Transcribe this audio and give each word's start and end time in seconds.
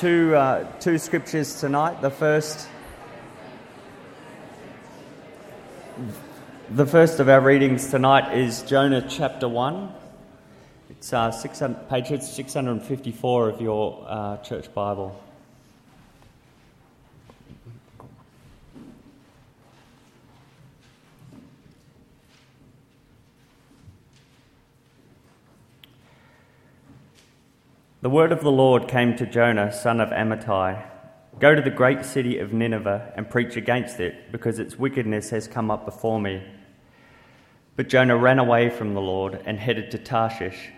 two, 0.00 0.34
uh, 0.34 0.64
two 0.78 0.96
scriptures 0.96 1.60
tonight. 1.60 2.00
The 2.00 2.08
first, 2.08 2.66
the 6.70 6.86
first 6.86 7.20
of 7.20 7.28
our 7.28 7.42
readings 7.42 7.90
tonight 7.90 8.34
is 8.34 8.62
Jonah 8.62 9.06
chapter 9.06 9.46
1. 9.46 9.92
It's 10.88 11.12
uh, 11.12 11.30
600, 11.30 11.90
page 11.90 12.06
654 12.18 13.48
of 13.50 13.60
your 13.60 14.02
uh, 14.08 14.38
church 14.38 14.72
Bible. 14.72 15.22
The 28.02 28.08
word 28.08 28.32
of 28.32 28.40
the 28.40 28.50
Lord 28.50 28.88
came 28.88 29.14
to 29.16 29.26
Jonah, 29.26 29.70
son 29.70 30.00
of 30.00 30.08
Amittai 30.08 30.82
Go 31.38 31.54
to 31.54 31.60
the 31.60 31.68
great 31.68 32.02
city 32.02 32.38
of 32.38 32.50
Nineveh 32.50 33.12
and 33.14 33.28
preach 33.28 33.56
against 33.56 34.00
it, 34.00 34.32
because 34.32 34.58
its 34.58 34.78
wickedness 34.78 35.28
has 35.28 35.46
come 35.46 35.70
up 35.70 35.84
before 35.84 36.18
me. 36.18 36.42
But 37.76 37.90
Jonah 37.90 38.16
ran 38.16 38.38
away 38.38 38.70
from 38.70 38.94
the 38.94 39.02
Lord 39.02 39.42
and 39.44 39.60
headed 39.60 39.90
to 39.90 39.98
Tarshish. 39.98 40.70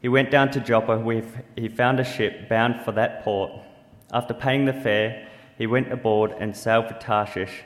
He 0.00 0.08
went 0.08 0.30
down 0.30 0.50
to 0.52 0.60
Joppa, 0.60 0.98
where 0.98 1.22
he 1.56 1.68
found 1.68 2.00
a 2.00 2.04
ship 2.04 2.48
bound 2.48 2.80
for 2.86 2.92
that 2.92 3.22
port. 3.22 3.52
After 4.10 4.32
paying 4.32 4.64
the 4.64 4.72
fare, 4.72 5.28
he 5.58 5.66
went 5.66 5.92
aboard 5.92 6.32
and 6.38 6.56
sailed 6.56 6.88
for 6.88 6.94
Tarshish 6.94 7.64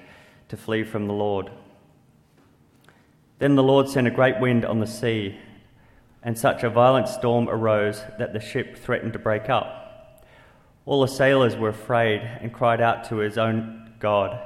to 0.48 0.56
flee 0.56 0.82
from 0.82 1.06
the 1.06 1.14
Lord. 1.14 1.48
Then 3.38 3.54
the 3.54 3.62
Lord 3.62 3.88
sent 3.88 4.08
a 4.08 4.10
great 4.10 4.41
wind 4.41 4.64
on 4.64 4.80
the 4.80 4.86
sea 4.88 5.38
and 6.24 6.38
such 6.38 6.62
a 6.62 6.70
violent 6.70 7.06
storm 7.06 7.48
arose 7.51 8.02
that 8.19 8.33
the 8.33 8.41
ship 8.41 8.78
threatened 8.78 9.12
to 9.12 9.19
break 9.19 9.51
up. 9.51 10.24
All 10.87 11.02
the 11.02 11.06
sailors 11.06 11.55
were 11.55 11.69
afraid 11.69 12.20
and 12.23 12.52
cried 12.52 12.80
out 12.80 13.05
to 13.05 13.16
his 13.16 13.37
own 13.37 13.92
God, 14.00 14.41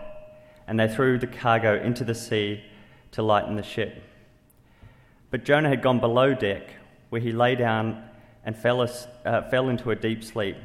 and 0.66 0.78
they 0.78 0.88
threw 0.88 1.18
the 1.18 1.26
cargo 1.28 1.80
into 1.80 2.04
the 2.04 2.14
sea 2.14 2.64
to 3.12 3.22
lighten 3.22 3.54
the 3.54 3.62
ship. 3.62 4.02
But 5.30 5.44
Jonah 5.44 5.68
had 5.68 5.82
gone 5.82 6.00
below 6.00 6.34
deck, 6.34 6.68
where 7.10 7.20
he 7.20 7.32
lay 7.32 7.54
down 7.54 8.04
and 8.44 8.56
fell, 8.56 8.80
uh, 8.82 9.48
fell 9.48 9.68
into 9.68 9.90
a 9.90 9.96
deep 9.96 10.24
sleep. 10.24 10.56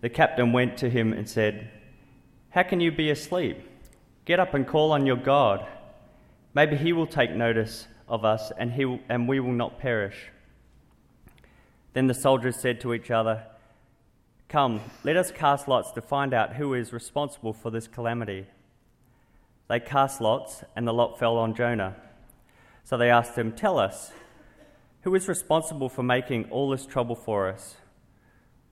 The 0.00 0.08
captain 0.08 0.52
went 0.52 0.78
to 0.78 0.90
him 0.90 1.12
and 1.12 1.28
said, 1.28 1.70
How 2.50 2.62
can 2.62 2.80
you 2.80 2.90
be 2.90 3.10
asleep? 3.10 3.58
Get 4.24 4.40
up 4.40 4.54
and 4.54 4.66
call 4.66 4.92
on 4.92 5.06
your 5.06 5.16
God. 5.16 5.66
Maybe 6.54 6.76
he 6.76 6.92
will 6.92 7.06
take 7.06 7.32
notice 7.32 7.86
of 8.08 8.24
us, 8.24 8.52
and, 8.58 8.72
he, 8.72 9.00
and 9.08 9.28
we 9.28 9.40
will 9.40 9.52
not 9.52 9.78
perish. 9.78 10.30
Then 11.92 12.06
the 12.06 12.14
soldiers 12.14 12.56
said 12.56 12.80
to 12.80 12.94
each 12.94 13.10
other, 13.10 13.44
Come, 14.48 14.80
let 15.02 15.16
us 15.16 15.30
cast 15.30 15.68
lots 15.68 15.92
to 15.92 16.02
find 16.02 16.34
out 16.34 16.56
who 16.56 16.74
is 16.74 16.92
responsible 16.92 17.52
for 17.52 17.70
this 17.70 17.88
calamity. 17.88 18.46
They 19.68 19.80
cast 19.80 20.20
lots, 20.20 20.62
and 20.76 20.86
the 20.86 20.92
lot 20.92 21.18
fell 21.18 21.38
on 21.38 21.54
Jonah. 21.54 21.96
So 22.84 22.96
they 22.96 23.10
asked 23.10 23.36
him, 23.36 23.52
Tell 23.52 23.78
us, 23.78 24.12
who 25.02 25.14
is 25.14 25.28
responsible 25.28 25.88
for 25.88 26.02
making 26.02 26.50
all 26.50 26.70
this 26.70 26.86
trouble 26.86 27.16
for 27.16 27.48
us? 27.48 27.76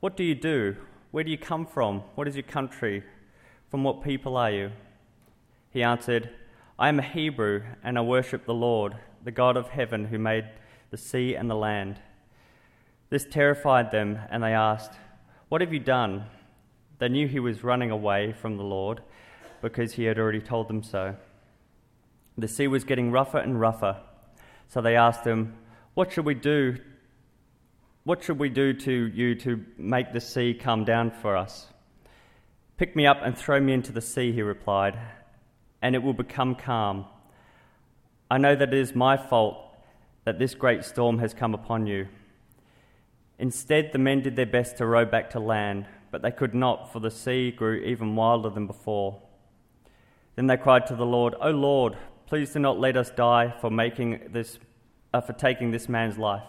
What 0.00 0.16
do 0.16 0.24
you 0.24 0.34
do? 0.34 0.76
Where 1.10 1.24
do 1.24 1.30
you 1.30 1.38
come 1.38 1.66
from? 1.66 2.00
What 2.14 2.28
is 2.28 2.36
your 2.36 2.44
country? 2.44 3.02
From 3.70 3.84
what 3.84 4.02
people 4.02 4.36
are 4.36 4.50
you? 4.50 4.70
He 5.70 5.82
answered, 5.82 6.30
I 6.78 6.88
am 6.88 6.98
a 6.98 7.02
Hebrew, 7.02 7.62
and 7.82 7.98
I 7.98 8.00
worship 8.00 8.44
the 8.44 8.54
Lord 8.54 8.96
the 9.24 9.30
God 9.30 9.56
of 9.56 9.68
heaven 9.68 10.06
who 10.06 10.18
made 10.18 10.44
the 10.90 10.96
sea 10.96 11.34
and 11.34 11.50
the 11.50 11.54
land. 11.54 12.00
This 13.10 13.24
terrified 13.24 13.90
them, 13.90 14.18
and 14.30 14.42
they 14.42 14.54
asked, 14.54 14.92
What 15.48 15.60
have 15.60 15.72
you 15.72 15.80
done? 15.80 16.26
They 16.98 17.08
knew 17.08 17.26
he 17.26 17.40
was 17.40 17.64
running 17.64 17.90
away 17.90 18.32
from 18.32 18.56
the 18.56 18.62
Lord 18.62 19.02
because 19.62 19.94
he 19.94 20.04
had 20.04 20.18
already 20.18 20.40
told 20.40 20.68
them 20.68 20.82
so. 20.82 21.16
The 22.38 22.48
sea 22.48 22.68
was 22.68 22.84
getting 22.84 23.10
rougher 23.10 23.38
and 23.38 23.60
rougher, 23.60 24.00
so 24.68 24.80
they 24.80 24.96
asked 24.96 25.24
him, 25.24 25.54
What 25.94 26.12
should 26.12 26.24
we 26.24 26.34
do? 26.34 26.76
What 28.04 28.22
should 28.22 28.38
we 28.38 28.48
do 28.48 28.72
to 28.72 28.92
you 28.92 29.34
to 29.36 29.64
make 29.76 30.12
the 30.12 30.20
sea 30.20 30.54
come 30.54 30.84
down 30.84 31.10
for 31.10 31.36
us? 31.36 31.66
Pick 32.76 32.96
me 32.96 33.06
up 33.06 33.18
and 33.22 33.36
throw 33.36 33.60
me 33.60 33.74
into 33.74 33.92
the 33.92 34.00
sea, 34.00 34.32
he 34.32 34.40
replied, 34.40 34.98
and 35.82 35.94
it 35.94 36.02
will 36.02 36.14
become 36.14 36.54
calm. 36.54 37.04
I 38.30 38.38
know 38.38 38.54
that 38.54 38.72
it 38.72 38.78
is 38.78 38.94
my 38.94 39.16
fault 39.16 39.56
that 40.24 40.38
this 40.38 40.54
great 40.54 40.84
storm 40.84 41.18
has 41.18 41.34
come 41.34 41.52
upon 41.52 41.88
you. 41.88 42.06
Instead, 43.40 43.90
the 43.92 43.98
men 43.98 44.20
did 44.20 44.36
their 44.36 44.46
best 44.46 44.76
to 44.76 44.86
row 44.86 45.04
back 45.04 45.30
to 45.30 45.40
land, 45.40 45.86
but 46.12 46.22
they 46.22 46.30
could 46.30 46.54
not, 46.54 46.92
for 46.92 47.00
the 47.00 47.10
sea 47.10 47.50
grew 47.50 47.76
even 47.78 48.14
wilder 48.14 48.48
than 48.48 48.68
before. 48.68 49.20
Then 50.36 50.46
they 50.46 50.56
cried 50.56 50.86
to 50.86 50.94
the 50.94 51.06
Lord, 51.06 51.34
O 51.40 51.50
Lord, 51.50 51.96
please 52.26 52.52
do 52.52 52.60
not 52.60 52.78
let 52.78 52.96
us 52.96 53.10
die 53.10 53.52
for, 53.60 53.68
making 53.68 54.28
this, 54.30 54.60
uh, 55.12 55.20
for 55.20 55.32
taking 55.32 55.72
this 55.72 55.88
man's 55.88 56.16
life. 56.16 56.46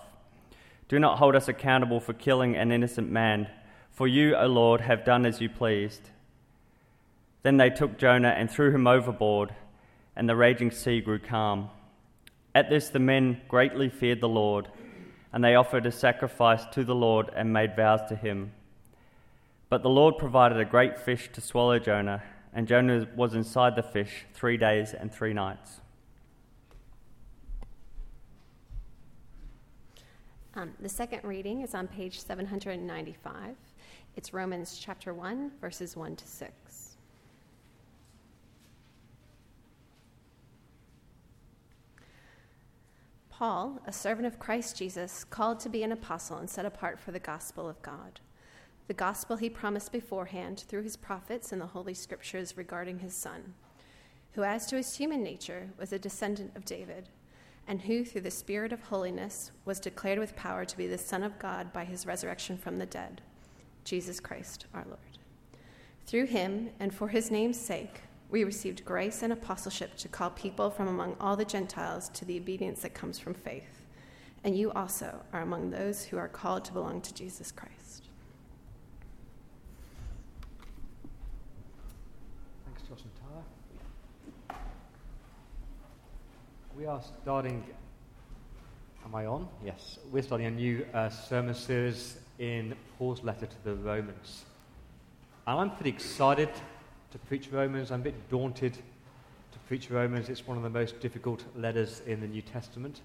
Do 0.88 1.00
not 1.00 1.18
hold 1.18 1.36
us 1.36 1.48
accountable 1.48 2.00
for 2.00 2.14
killing 2.14 2.56
an 2.56 2.72
innocent 2.72 3.10
man, 3.10 3.48
for 3.90 4.08
you, 4.08 4.36
O 4.36 4.46
Lord, 4.46 4.82
have 4.82 5.04
done 5.04 5.26
as 5.26 5.42
you 5.42 5.50
pleased. 5.50 6.12
Then 7.42 7.58
they 7.58 7.72
took 7.72 7.98
Jonah 7.98 8.30
and 8.30 8.52
threw 8.52 8.72
him 8.72 8.86
overboard 8.86 9.56
and 10.16 10.28
the 10.28 10.36
raging 10.36 10.72
sea 10.72 11.02
grew 11.02 11.20
calm. 11.20 11.70
At 12.54 12.70
this, 12.70 12.90
the 12.90 13.00
men 13.00 13.42
greatly 13.48 13.90
feared 13.90 14.22
the 14.22 14.30
Lord, 14.30 14.68
and 15.32 15.44
they 15.44 15.56
offered 15.56 15.86
a 15.86 15.92
sacrifice 15.92 16.66
to 16.74 16.84
the 16.84 16.96
Lord 16.96 17.30
and 17.36 17.54
made 17.54 17.76
vows 17.76 18.02
to 18.10 18.16
him. 18.16 18.52
But 19.70 19.84
the 19.84 19.90
Lord 19.90 20.18
provided 20.18 20.60
a 20.60 20.66
great 20.66 20.98
fish 20.98 21.30
to 21.32 21.42
swallow 21.42 21.80
Jonah, 21.80 22.24
and 22.54 22.68
Jonah 22.68 23.08
was 23.16 23.34
inside 23.34 23.76
the 23.76 23.84
fish 23.84 24.26
three 24.34 24.58
days 24.58 24.94
and 24.94 25.12
three 25.14 25.34
nights. 25.34 25.80
Um, 30.54 30.74
the 30.82 30.90
second 30.90 31.24
reading 31.24 31.62
is 31.62 31.74
on 31.74 31.88
page 31.88 32.20
795. 32.20 33.56
It's 34.18 34.34
Romans 34.34 34.78
chapter 34.78 35.14
1, 35.14 35.52
verses 35.62 35.96
1 35.96 36.18
to 36.18 36.28
6. 36.28 36.91
Paul, 43.42 43.80
a 43.88 43.92
servant 43.92 44.28
of 44.28 44.38
Christ 44.38 44.78
Jesus, 44.78 45.24
called 45.24 45.60
to 45.62 45.70
be 45.70 45.82
an 45.82 45.92
apostle 45.92 46.38
and 46.38 46.48
set 46.48 46.64
apart 46.64 47.00
for 47.00 47.12
the 47.12 47.18
gospel 47.18 47.68
of 47.68 47.82
God. 47.82 48.20
The 48.88 48.94
gospel 48.94 49.36
he 49.36 49.50
promised 49.50 49.92
beforehand 49.92 50.64
through 50.68 50.84
his 50.84 50.96
prophets 50.96 51.52
in 51.52 51.58
the 51.58 51.66
Holy 51.66 51.96
Scriptures 51.96 52.56
regarding 52.56 53.00
his 53.00 53.16
Son, 53.16 53.56
who, 54.34 54.44
as 54.44 54.68
to 54.68 54.76
his 54.76 54.96
human 54.96 55.24
nature, 55.24 55.70
was 55.80 55.92
a 55.92 55.98
descendant 55.98 56.52
of 56.56 56.66
David, 56.66 57.10
and 57.68 57.82
who, 57.82 58.06
through 58.06 58.22
the 58.22 58.30
Spirit 58.30 58.72
of 58.72 58.84
holiness, 58.84 59.50
was 59.66 59.80
declared 59.80 60.20
with 60.20 60.36
power 60.36 60.64
to 60.64 60.78
be 60.78 60.86
the 60.86 61.00
Son 61.00 61.24
of 61.24 61.40
God 61.40 61.74
by 61.74 61.84
his 61.84 62.06
resurrection 62.06 62.60
from 62.60 62.78
the 62.78 62.86
dead, 62.86 63.22
Jesus 63.86 64.20
Christ 64.20 64.68
our 64.72 64.86
Lord. 64.86 65.00
Through 66.06 66.28
him, 66.28 66.70
and 66.80 66.94
for 66.94 67.08
his 67.08 67.32
name's 67.32 67.60
sake, 67.60 68.02
we 68.32 68.46
received 68.46 68.86
grace 68.86 69.24
and 69.24 69.34
apostleship 69.34 69.98
to 69.98 70.08
call 70.08 70.30
people 70.30 70.70
from 70.70 70.88
among 70.88 71.18
all 71.20 71.36
the 71.36 71.46
Gentiles 71.46 72.10
to 72.10 72.24
the 72.24 72.38
obedience 72.38 72.82
that 72.82 72.94
comes 72.94 73.20
from 73.20 73.34
faith. 73.34 73.82
And 74.46 74.58
you 74.58 74.72
also 74.72 75.22
are 75.34 75.42
among 75.42 75.70
those 75.70 76.06
who 76.06 76.18
are 76.18 76.30
called 76.30 76.64
to 76.66 76.74
belong 76.74 77.02
to 77.02 77.14
Jesus 77.14 77.52
Christ. 77.52 78.08
Thanks, 82.66 82.82
Josh 82.88 83.04
and 83.04 83.12
Tara. 84.48 84.60
We 86.76 86.86
are 86.86 87.02
starting. 87.22 87.66
Am 89.04 89.14
I 89.14 89.26
on? 89.26 89.48
Yes. 89.64 90.00
We're 90.10 90.24
starting 90.24 90.48
a 90.48 90.52
new 90.52 90.86
uh, 90.94 91.10
sermon 91.10 91.54
series 91.54 92.18
in 92.40 92.76
Paul's 92.98 93.24
letter 93.24 93.46
to 93.46 93.64
the 93.66 93.76
Romans. 93.76 94.46
And 95.46 95.60
I'm 95.60 95.72
pretty 95.76 95.90
excited 95.90 96.50
to 97.12 97.18
preach 97.20 97.50
Romans. 97.52 97.92
I'm 97.92 98.02
a 98.02 98.04
bit 98.06 98.30
daunted 98.30 98.74
to 98.74 99.60
preach 99.68 99.92
Romans. 99.92 100.30
It's 100.30 100.48
one 100.48 100.58
of 100.58 100.64
the 100.64 100.70
most 100.70 101.00
difficult 101.00 101.44
letters 101.56 102.02
in 102.08 102.22
the 102.22 102.28
New 102.28 102.42
Testament. 102.42 103.02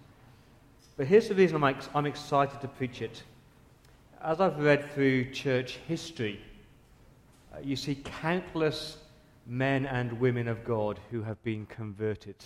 But 0.96 1.06
here's 1.06 1.28
the 1.28 1.34
reason 1.34 1.56
I'm, 1.56 1.76
ex- 1.76 1.88
I'm 1.94 2.06
excited 2.06 2.60
to 2.60 2.68
preach 2.68 3.02
it. 3.02 3.22
As 4.22 4.40
I've 4.40 4.58
read 4.58 4.90
through 4.92 5.32
church 5.32 5.78
history, 5.88 6.40
uh, 7.52 7.58
you 7.62 7.76
see 7.76 7.96
countless 7.96 8.98
men 9.46 9.86
and 9.86 10.20
women 10.20 10.48
of 10.48 10.64
God 10.64 10.98
who 11.10 11.22
have 11.22 11.42
been 11.42 11.66
converted 11.66 12.36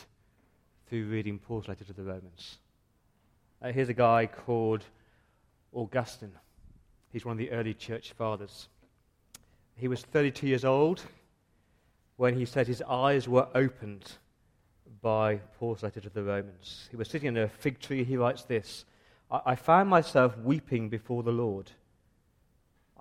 through 0.88 1.06
reading 1.06 1.38
Paul's 1.38 1.68
letter 1.68 1.84
to 1.84 1.92
the 1.92 2.02
Romans. 2.02 2.58
Uh, 3.62 3.70
here's 3.70 3.88
a 3.88 3.94
guy 3.94 4.26
called 4.26 4.84
Augustine. 5.72 6.32
He's 7.12 7.24
one 7.24 7.32
of 7.32 7.38
the 7.38 7.50
early 7.50 7.74
church 7.74 8.12
fathers. 8.12 8.68
He 9.76 9.88
was 9.88 10.02
32 10.02 10.46
years 10.46 10.64
old 10.64 11.02
when 12.20 12.36
he 12.36 12.44
said 12.44 12.66
his 12.66 12.82
eyes 12.82 13.26
were 13.26 13.48
opened 13.54 14.18
by 15.00 15.36
Paul's 15.58 15.82
letter 15.82 16.02
to 16.02 16.10
the 16.10 16.22
Romans. 16.22 16.86
He 16.90 16.96
was 16.98 17.08
sitting 17.08 17.28
in 17.28 17.38
a 17.38 17.48
fig 17.48 17.80
tree. 17.80 18.04
He 18.04 18.18
writes 18.18 18.42
this 18.42 18.84
I, 19.30 19.54
found 19.54 19.88
myself 19.88 20.36
weeping 20.36 20.90
before 20.90 21.22
the 21.22 21.32
Lord. 21.32 21.70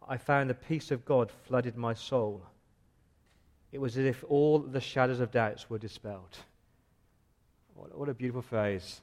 I 0.08 0.16
found 0.16 0.50
the 0.50 0.54
peace 0.54 0.90
of 0.90 1.04
God 1.04 1.32
flooded 1.46 1.76
my 1.76 1.94
soul. 1.94 2.44
It 3.74 3.82
was 3.82 3.98
as 3.98 4.06
if 4.06 4.24
all 4.30 4.60
the 4.60 4.80
shadows 4.80 5.20
of 5.20 5.32
doubts 5.32 5.70
were 5.70 5.80
dispelled. 5.80 6.38
What, 7.74 7.98
what 7.98 8.08
a 8.08 8.14
beautiful 8.14 8.42
phrase. 8.42 9.02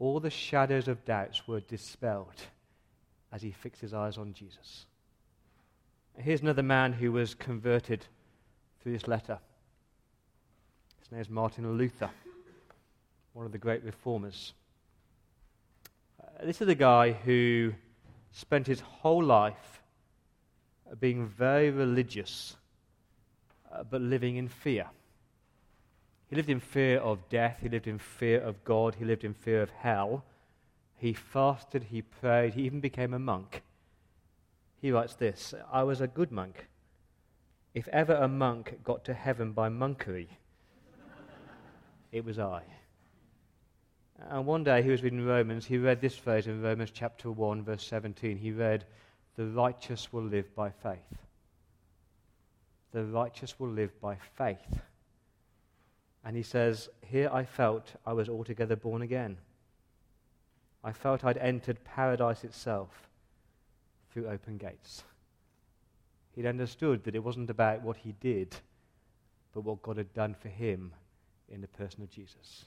All 0.00 0.18
the 0.18 0.30
shadows 0.30 0.88
of 0.88 1.04
doubts 1.04 1.46
were 1.46 1.60
dispelled 1.60 2.42
as 3.30 3.42
he 3.42 3.52
fixed 3.52 3.82
his 3.82 3.94
eyes 3.94 4.18
on 4.18 4.32
Jesus. 4.32 4.86
Here's 6.18 6.42
another 6.42 6.64
man 6.64 6.92
who 6.92 7.12
was 7.12 7.36
converted 7.36 8.04
through 8.84 8.92
this 8.92 9.08
letter. 9.08 9.38
His 11.00 11.10
name 11.10 11.20
is 11.22 11.30
Martin 11.30 11.78
Luther, 11.78 12.10
one 13.32 13.46
of 13.46 13.52
the 13.52 13.56
great 13.56 13.82
reformers. 13.82 14.52
Uh, 16.22 16.44
this 16.44 16.60
is 16.60 16.68
a 16.68 16.74
guy 16.74 17.12
who 17.12 17.72
spent 18.30 18.66
his 18.66 18.80
whole 18.80 19.24
life 19.24 19.80
being 21.00 21.26
very 21.26 21.70
religious, 21.70 22.56
uh, 23.72 23.84
but 23.84 24.02
living 24.02 24.36
in 24.36 24.48
fear. 24.48 24.84
He 26.28 26.36
lived 26.36 26.50
in 26.50 26.60
fear 26.60 26.98
of 26.98 27.26
death, 27.30 27.60
he 27.62 27.70
lived 27.70 27.86
in 27.86 27.98
fear 27.98 28.38
of 28.38 28.62
God, 28.64 28.96
he 28.96 29.06
lived 29.06 29.24
in 29.24 29.32
fear 29.32 29.62
of 29.62 29.70
hell. 29.70 30.24
He 30.98 31.14
fasted, 31.14 31.84
he 31.84 32.02
prayed, 32.02 32.52
he 32.52 32.64
even 32.64 32.80
became 32.80 33.14
a 33.14 33.18
monk. 33.18 33.62
He 34.82 34.92
writes 34.92 35.14
this 35.14 35.54
I 35.72 35.84
was 35.84 36.02
a 36.02 36.06
good 36.06 36.30
monk. 36.30 36.66
If 37.74 37.88
ever 37.88 38.14
a 38.14 38.28
monk 38.28 38.78
got 38.84 39.04
to 39.06 39.14
heaven 39.14 39.52
by 39.52 39.68
monkery, 39.68 40.28
it 42.12 42.24
was 42.24 42.38
I. 42.38 42.62
And 44.30 44.46
one 44.46 44.62
day 44.62 44.80
he 44.80 44.90
was 44.90 45.02
reading 45.02 45.26
Romans, 45.26 45.66
he 45.66 45.76
read 45.76 46.00
this 46.00 46.16
phrase 46.16 46.46
in 46.46 46.62
Romans 46.62 46.92
chapter 46.92 47.32
1, 47.32 47.64
verse 47.64 47.84
17. 47.84 48.38
He 48.38 48.52
read, 48.52 48.84
The 49.34 49.46
righteous 49.46 50.12
will 50.12 50.22
live 50.22 50.54
by 50.54 50.70
faith. 50.70 51.18
The 52.92 53.04
righteous 53.04 53.58
will 53.58 53.70
live 53.70 54.00
by 54.00 54.16
faith. 54.36 54.80
And 56.24 56.36
he 56.36 56.44
says, 56.44 56.88
Here 57.02 57.28
I 57.32 57.44
felt 57.44 57.92
I 58.06 58.12
was 58.12 58.28
altogether 58.28 58.76
born 58.76 59.02
again. 59.02 59.36
I 60.84 60.92
felt 60.92 61.24
I'd 61.24 61.38
entered 61.38 61.82
paradise 61.84 62.44
itself 62.44 63.10
through 64.12 64.28
open 64.28 64.58
gates. 64.58 65.02
He'd 66.34 66.46
understood 66.46 67.04
that 67.04 67.14
it 67.14 67.22
wasn't 67.22 67.50
about 67.50 67.82
what 67.82 67.96
he 67.96 68.12
did, 68.20 68.56
but 69.52 69.60
what 69.60 69.82
God 69.82 69.96
had 69.98 70.12
done 70.14 70.34
for 70.34 70.48
him 70.48 70.92
in 71.48 71.60
the 71.60 71.68
person 71.68 72.02
of 72.02 72.10
Jesus. 72.10 72.64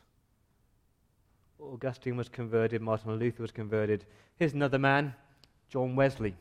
Augustine 1.60 2.16
was 2.16 2.30
converted, 2.30 2.82
Martin 2.82 3.16
Luther 3.16 3.42
was 3.42 3.52
converted. 3.52 4.06
Here's 4.38 4.54
another 4.54 4.80
man, 4.80 5.14
John 5.70 5.96
Wesley, 5.96 6.36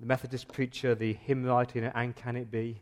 the 0.00 0.06
Methodist 0.06 0.48
preacher, 0.48 0.94
the 0.94 1.12
hymn 1.12 1.44
writer, 1.44 1.92
and 1.94 2.16
can 2.16 2.36
it 2.36 2.50
be? 2.50 2.80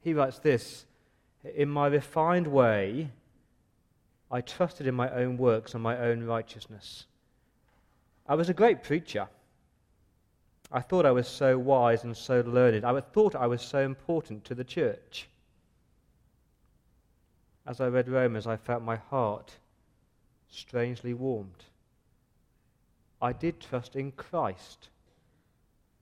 He 0.00 0.12
writes 0.12 0.40
this 0.40 0.84
In 1.54 1.70
my 1.70 1.86
refined 1.86 2.48
way, 2.48 3.10
I 4.30 4.40
trusted 4.42 4.86
in 4.86 4.94
my 4.94 5.10
own 5.10 5.38
works 5.38 5.74
and 5.74 5.82
my 5.82 5.96
own 5.98 6.24
righteousness. 6.24 7.06
I 8.26 8.34
was 8.34 8.50
a 8.50 8.54
great 8.54 8.82
preacher. 8.82 9.28
I 10.70 10.80
thought 10.80 11.06
I 11.06 11.10
was 11.10 11.26
so 11.26 11.58
wise 11.58 12.04
and 12.04 12.16
so 12.16 12.40
learned. 12.40 12.84
I 12.84 13.00
thought 13.00 13.34
I 13.34 13.46
was 13.46 13.62
so 13.62 13.80
important 13.80 14.44
to 14.44 14.54
the 14.54 14.64
church. 14.64 15.28
As 17.66 17.80
I 17.80 17.88
read 17.88 18.08
Romans, 18.08 18.46
I 18.46 18.56
felt 18.56 18.82
my 18.82 18.96
heart 18.96 19.54
strangely 20.48 21.14
warmed. 21.14 21.64
I 23.20 23.32
did 23.32 23.60
trust 23.60 23.96
in 23.96 24.12
Christ 24.12 24.88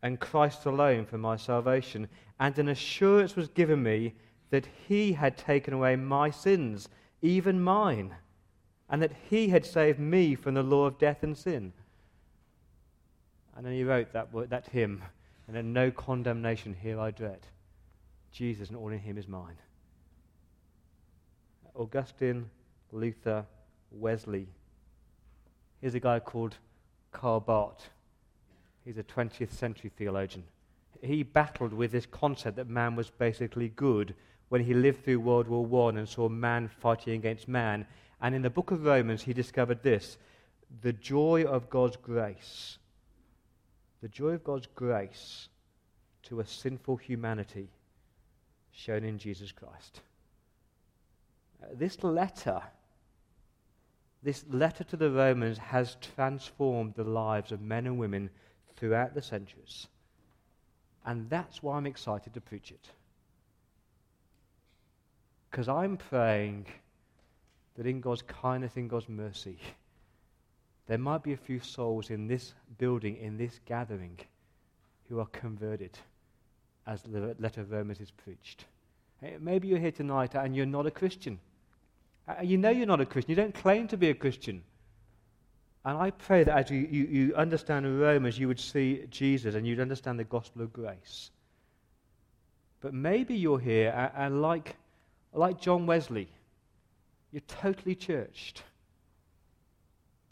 and 0.02 0.20
Christ 0.20 0.66
alone 0.66 1.06
for 1.06 1.18
my 1.18 1.36
salvation, 1.36 2.08
and 2.38 2.58
an 2.58 2.68
assurance 2.68 3.34
was 3.34 3.48
given 3.48 3.82
me 3.82 4.14
that 4.50 4.68
He 4.86 5.12
had 5.12 5.36
taken 5.36 5.74
away 5.74 5.96
my 5.96 6.30
sins 6.30 6.88
even 7.22 7.60
mine, 7.60 8.14
and 8.88 9.02
that 9.02 9.12
he 9.28 9.48
had 9.48 9.64
saved 9.66 9.98
me 9.98 10.34
from 10.34 10.54
the 10.54 10.62
law 10.62 10.86
of 10.86 10.98
death 10.98 11.22
and 11.22 11.36
sin. 11.36 11.72
And 13.56 13.64
then 13.64 13.72
he 13.72 13.84
wrote 13.84 14.12
that, 14.12 14.28
that 14.50 14.68
hymn, 14.68 15.02
and 15.46 15.56
then 15.56 15.72
no 15.72 15.90
condemnation 15.90 16.76
here 16.80 17.00
I 17.00 17.10
dread. 17.10 17.40
Jesus 18.30 18.68
and 18.68 18.76
all 18.76 18.90
in 18.90 18.98
him 18.98 19.16
is 19.16 19.26
mine. 19.26 19.56
Augustine, 21.74 22.50
Luther, 22.92 23.46
Wesley. 23.90 24.48
Here's 25.80 25.94
a 25.94 26.00
guy 26.00 26.18
called 26.20 26.56
Karl 27.12 27.40
Barth. 27.40 27.88
He's 28.84 28.98
a 28.98 29.02
20th 29.02 29.52
century 29.52 29.90
theologian. 29.96 30.44
He 31.02 31.22
battled 31.22 31.72
with 31.72 31.92
this 31.92 32.06
concept 32.06 32.56
that 32.56 32.68
man 32.68 32.94
was 32.94 33.10
basically 33.10 33.68
good 33.70 34.14
when 34.48 34.62
he 34.62 34.74
lived 34.74 35.04
through 35.04 35.20
World 35.20 35.48
War 35.48 35.92
I 35.92 35.98
and 35.98 36.08
saw 36.08 36.28
man 36.28 36.68
fighting 36.68 37.14
against 37.14 37.48
man. 37.48 37.86
And 38.20 38.34
in 38.34 38.42
the 38.42 38.50
book 38.50 38.70
of 38.70 38.84
Romans, 38.84 39.22
he 39.22 39.32
discovered 39.32 39.82
this 39.82 40.18
the 40.82 40.92
joy 40.92 41.44
of 41.44 41.70
God's 41.70 41.96
grace. 41.96 42.78
The 44.06 44.12
joy 44.12 44.34
of 44.34 44.44
God's 44.44 44.68
grace 44.72 45.48
to 46.22 46.38
a 46.38 46.46
sinful 46.46 46.98
humanity 46.98 47.70
shown 48.70 49.02
in 49.02 49.18
Jesus 49.18 49.50
Christ. 49.50 50.00
Uh, 51.60 51.66
this 51.74 52.04
letter, 52.04 52.62
this 54.22 54.44
letter 54.48 54.84
to 54.84 54.96
the 54.96 55.10
Romans 55.10 55.58
has 55.58 55.96
transformed 56.14 56.94
the 56.94 57.02
lives 57.02 57.50
of 57.50 57.60
men 57.60 57.84
and 57.84 57.98
women 57.98 58.30
throughout 58.76 59.12
the 59.12 59.22
centuries. 59.22 59.88
And 61.04 61.28
that's 61.28 61.60
why 61.60 61.76
I'm 61.76 61.86
excited 61.86 62.32
to 62.34 62.40
preach 62.40 62.70
it. 62.70 62.88
Because 65.50 65.68
I'm 65.68 65.96
praying 65.96 66.66
that 67.74 67.88
in 67.88 68.00
God's 68.00 68.22
kindness, 68.22 68.76
in 68.76 68.86
God's 68.86 69.08
mercy, 69.08 69.58
there 70.86 70.98
might 70.98 71.22
be 71.22 71.32
a 71.32 71.36
few 71.36 71.60
souls 71.60 72.10
in 72.10 72.26
this 72.26 72.54
building, 72.78 73.16
in 73.16 73.36
this 73.36 73.60
gathering, 73.64 74.18
who 75.08 75.18
are 75.20 75.26
converted 75.26 75.98
as 76.86 77.02
the 77.02 77.34
letter 77.38 77.60
of 77.60 77.70
Romans 77.70 78.00
is 78.00 78.10
preached. 78.10 78.64
Maybe 79.40 79.68
you're 79.68 79.78
here 79.78 79.90
tonight 79.90 80.34
and 80.34 80.54
you're 80.54 80.66
not 80.66 80.86
a 80.86 80.90
Christian. 80.90 81.38
Uh, 82.28 82.42
you 82.42 82.58
know 82.58 82.70
you're 82.70 82.86
not 82.86 83.00
a 83.00 83.06
Christian. 83.06 83.30
You 83.30 83.36
don't 83.36 83.54
claim 83.54 83.88
to 83.88 83.96
be 83.96 84.10
a 84.10 84.14
Christian. 84.14 84.62
And 85.84 85.96
I 85.96 86.10
pray 86.10 86.44
that 86.44 86.56
as 86.56 86.70
you, 86.70 86.88
you, 86.90 87.04
you 87.04 87.34
understand 87.34 88.00
Romans, 88.00 88.38
you 88.38 88.48
would 88.48 88.60
see 88.60 89.06
Jesus 89.10 89.54
and 89.54 89.66
you'd 89.66 89.80
understand 89.80 90.18
the 90.18 90.24
gospel 90.24 90.62
of 90.62 90.72
grace. 90.72 91.30
But 92.80 92.92
maybe 92.92 93.34
you're 93.34 93.58
here 93.58 93.92
and, 93.96 94.12
and 94.16 94.42
like 94.42 94.76
like 95.32 95.60
John 95.60 95.86
Wesley, 95.86 96.28
you're 97.30 97.42
totally 97.46 97.94
churched. 97.94 98.62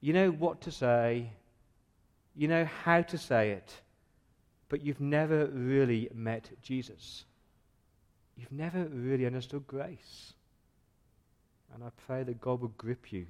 You 0.05 0.13
know 0.13 0.29
what 0.29 0.61
to 0.61 0.71
say, 0.71 1.31
you 2.37 2.47
know 2.47 2.67
how 2.85 3.01
to 3.01 3.17
say 3.17 3.53
it, 3.53 3.73
but 4.69 4.83
you've 4.83 5.01
never 5.01 5.47
really 5.47 6.11
met 6.15 6.51
Jesus. 6.61 7.25
You've 8.37 8.53
never 8.53 8.85
really 8.85 9.25
understood 9.25 9.67
grace. 9.67 10.35
And 11.73 11.83
I 11.83 11.89
pray 12.07 12.23
that 12.23 12.39
God 12.39 12.61
will 12.61 12.75
grip 12.77 13.15
you 13.15 13.25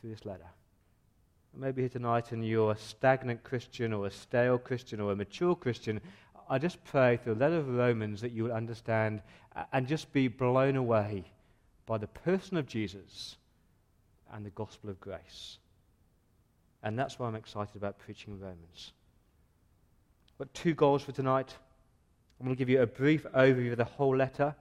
through 0.00 0.08
this 0.08 0.24
letter. 0.24 0.48
Maybe 1.54 1.82
here 1.82 1.90
tonight 1.90 2.32
and 2.32 2.42
you're 2.42 2.72
a 2.72 2.78
stagnant 2.78 3.44
Christian 3.44 3.92
or 3.92 4.06
a 4.06 4.10
stale 4.10 4.56
Christian 4.56 4.98
or 4.98 5.12
a 5.12 5.16
mature 5.16 5.54
Christian, 5.54 6.00
I 6.48 6.56
just 6.56 6.82
pray 6.84 7.18
through 7.18 7.34
the 7.34 7.40
letter 7.40 7.58
of 7.58 7.68
Romans 7.68 8.22
that 8.22 8.32
you 8.32 8.44
will 8.44 8.52
understand 8.52 9.20
and 9.74 9.86
just 9.86 10.10
be 10.14 10.28
blown 10.28 10.76
away 10.76 11.30
by 11.84 11.98
the 11.98 12.06
person 12.06 12.56
of 12.56 12.66
Jesus 12.66 13.36
and 14.32 14.46
the 14.46 14.50
gospel 14.50 14.88
of 14.88 14.98
grace. 14.98 15.58
And 16.82 16.98
that's 16.98 17.18
why 17.18 17.28
I'm 17.28 17.36
excited 17.36 17.76
about 17.76 17.98
preaching 17.98 18.38
Romans. 18.40 18.92
But 20.38 20.52
two 20.54 20.74
goals 20.74 21.02
for 21.02 21.12
tonight. 21.12 21.54
I'm 22.40 22.46
going 22.46 22.56
to 22.56 22.58
give 22.58 22.68
you 22.68 22.82
a 22.82 22.86
brief 22.86 23.24
overview 23.34 23.72
of 23.72 23.78
the 23.78 23.84
whole 23.84 24.16
letter 24.16 24.54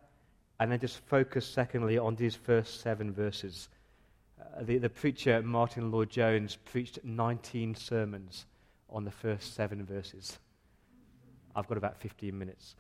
and 0.60 0.72
then 0.72 0.80
just 0.80 1.00
focus, 1.08 1.46
secondly, 1.46 1.98
on 1.98 2.16
these 2.16 2.36
first 2.36 2.82
seven 2.82 3.12
verses. 3.12 3.70
Uh, 4.40 4.62
the, 4.62 4.78
the 4.78 4.90
preacher, 4.90 5.42
Martyn 5.42 5.92
Lloyd-Jones, 5.92 6.58
preached 6.66 7.00
19 7.04 7.74
sermons 7.74 8.46
on 8.88 9.04
the 9.04 9.10
first 9.10 9.56
seven 9.56 9.84
verses. 9.84 10.38
I've 11.56 11.68
got 11.68 11.80
about 11.80 11.98
15 12.00 12.38
minutes. 12.38 12.76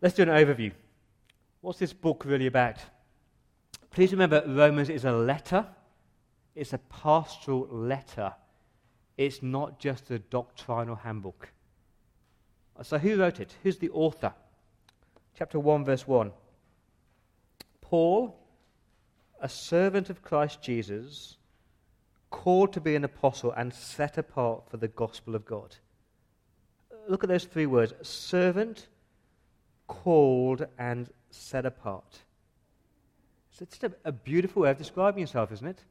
Let's 0.00 0.14
do 0.14 0.22
an 0.22 0.28
overview. 0.30 0.72
What's 1.60 1.78
this 1.78 1.92
book 1.92 2.24
really 2.24 2.46
about? 2.46 2.78
Please 3.90 4.12
remember, 4.12 4.42
Romans 4.46 4.88
is 4.88 5.04
a 5.04 5.12
letter, 5.12 5.66
it's 6.54 6.72
a 6.72 6.78
pastoral 6.78 7.66
letter. 7.70 8.34
It's 9.16 9.42
not 9.42 9.78
just 9.78 10.10
a 10.10 10.18
doctrinal 10.18 10.96
handbook. 10.96 11.50
So, 12.82 12.98
who 12.98 13.16
wrote 13.16 13.40
it? 13.40 13.54
Who's 13.62 13.78
the 13.78 13.90
author? 13.90 14.32
Chapter 15.36 15.58
1, 15.58 15.84
verse 15.84 16.06
1. 16.06 16.32
Paul, 17.80 18.36
a 19.40 19.48
servant 19.48 20.10
of 20.10 20.22
Christ 20.22 20.62
Jesus, 20.62 21.36
called 22.30 22.72
to 22.72 22.80
be 22.80 22.94
an 22.94 23.04
apostle 23.04 23.52
and 23.52 23.74
set 23.74 24.16
apart 24.16 24.70
for 24.70 24.76
the 24.76 24.88
gospel 24.88 25.34
of 25.34 25.44
God 25.44 25.76
look 27.10 27.24
at 27.24 27.28
those 27.28 27.44
three 27.44 27.66
words 27.66 27.92
servant, 28.02 28.88
called, 29.86 30.66
and 30.78 31.10
set 31.30 31.66
apart. 31.66 32.20
So 33.50 33.64
it's 33.64 33.78
just 33.78 33.92
a, 33.92 34.08
a 34.08 34.12
beautiful 34.12 34.62
way 34.62 34.70
of 34.70 34.78
describing 34.78 35.20
yourself, 35.20 35.52
isn't 35.52 35.66
it? 35.66 35.84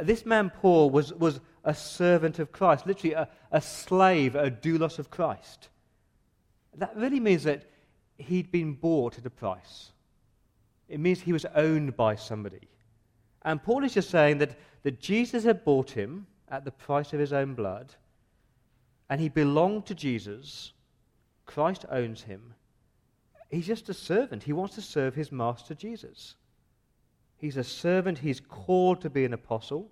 This 0.00 0.26
man, 0.26 0.50
Paul, 0.50 0.90
was, 0.90 1.12
was 1.12 1.40
a 1.62 1.74
servant 1.74 2.38
of 2.38 2.52
Christ, 2.52 2.86
literally 2.86 3.14
a, 3.14 3.28
a 3.52 3.60
slave, 3.60 4.34
a 4.34 4.50
doulos 4.50 4.98
of 4.98 5.10
Christ. 5.10 5.68
That 6.76 6.96
really 6.96 7.20
means 7.20 7.44
that 7.44 7.64
he'd 8.18 8.50
been 8.50 8.74
bought 8.74 9.18
at 9.18 9.26
a 9.26 9.30
price. 9.30 9.92
It 10.88 11.00
means 11.00 11.20
he 11.20 11.32
was 11.32 11.46
owned 11.54 11.96
by 11.96 12.16
somebody. 12.16 12.68
And 13.42 13.62
Paul 13.62 13.84
is 13.84 13.94
just 13.94 14.10
saying 14.10 14.38
that, 14.38 14.58
that 14.82 15.00
Jesus 15.00 15.44
had 15.44 15.64
bought 15.64 15.90
him 15.90 16.26
at 16.48 16.64
the 16.64 16.70
price 16.70 17.12
of 17.12 17.20
his 17.20 17.32
own 17.32 17.54
blood, 17.54 17.94
and 19.08 19.20
he 19.20 19.28
belonged 19.28 19.86
to 19.86 19.94
Jesus. 19.94 20.72
Christ 21.46 21.84
owns 21.90 22.22
him. 22.22 22.54
He's 23.50 23.66
just 23.66 23.88
a 23.88 23.94
servant. 23.94 24.42
He 24.42 24.52
wants 24.52 24.74
to 24.74 24.82
serve 24.82 25.14
his 25.14 25.30
master 25.30 25.74
Jesus. 25.74 26.34
He's 27.44 27.58
a 27.58 27.62
servant. 27.62 28.16
He's 28.16 28.40
called 28.40 29.02
to 29.02 29.10
be 29.10 29.26
an 29.26 29.34
apostle. 29.34 29.90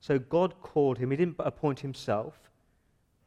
So 0.00 0.18
God 0.18 0.54
called 0.62 0.96
him. 0.96 1.10
He 1.10 1.16
didn't 1.18 1.36
appoint 1.38 1.78
himself. 1.78 2.40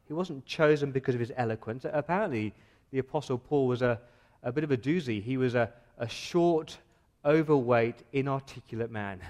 He 0.08 0.12
wasn't 0.12 0.44
chosen 0.44 0.90
because 0.90 1.14
of 1.14 1.20
his 1.20 1.30
eloquence. 1.36 1.86
Apparently, 1.88 2.52
the 2.90 2.98
apostle 2.98 3.38
Paul 3.38 3.68
was 3.68 3.80
a, 3.80 4.00
a 4.42 4.50
bit 4.50 4.64
of 4.64 4.72
a 4.72 4.76
doozy. 4.76 5.22
He 5.22 5.36
was 5.36 5.54
a, 5.54 5.70
a 5.98 6.08
short, 6.08 6.76
overweight, 7.24 8.02
inarticulate 8.12 8.90
man. 8.90 9.20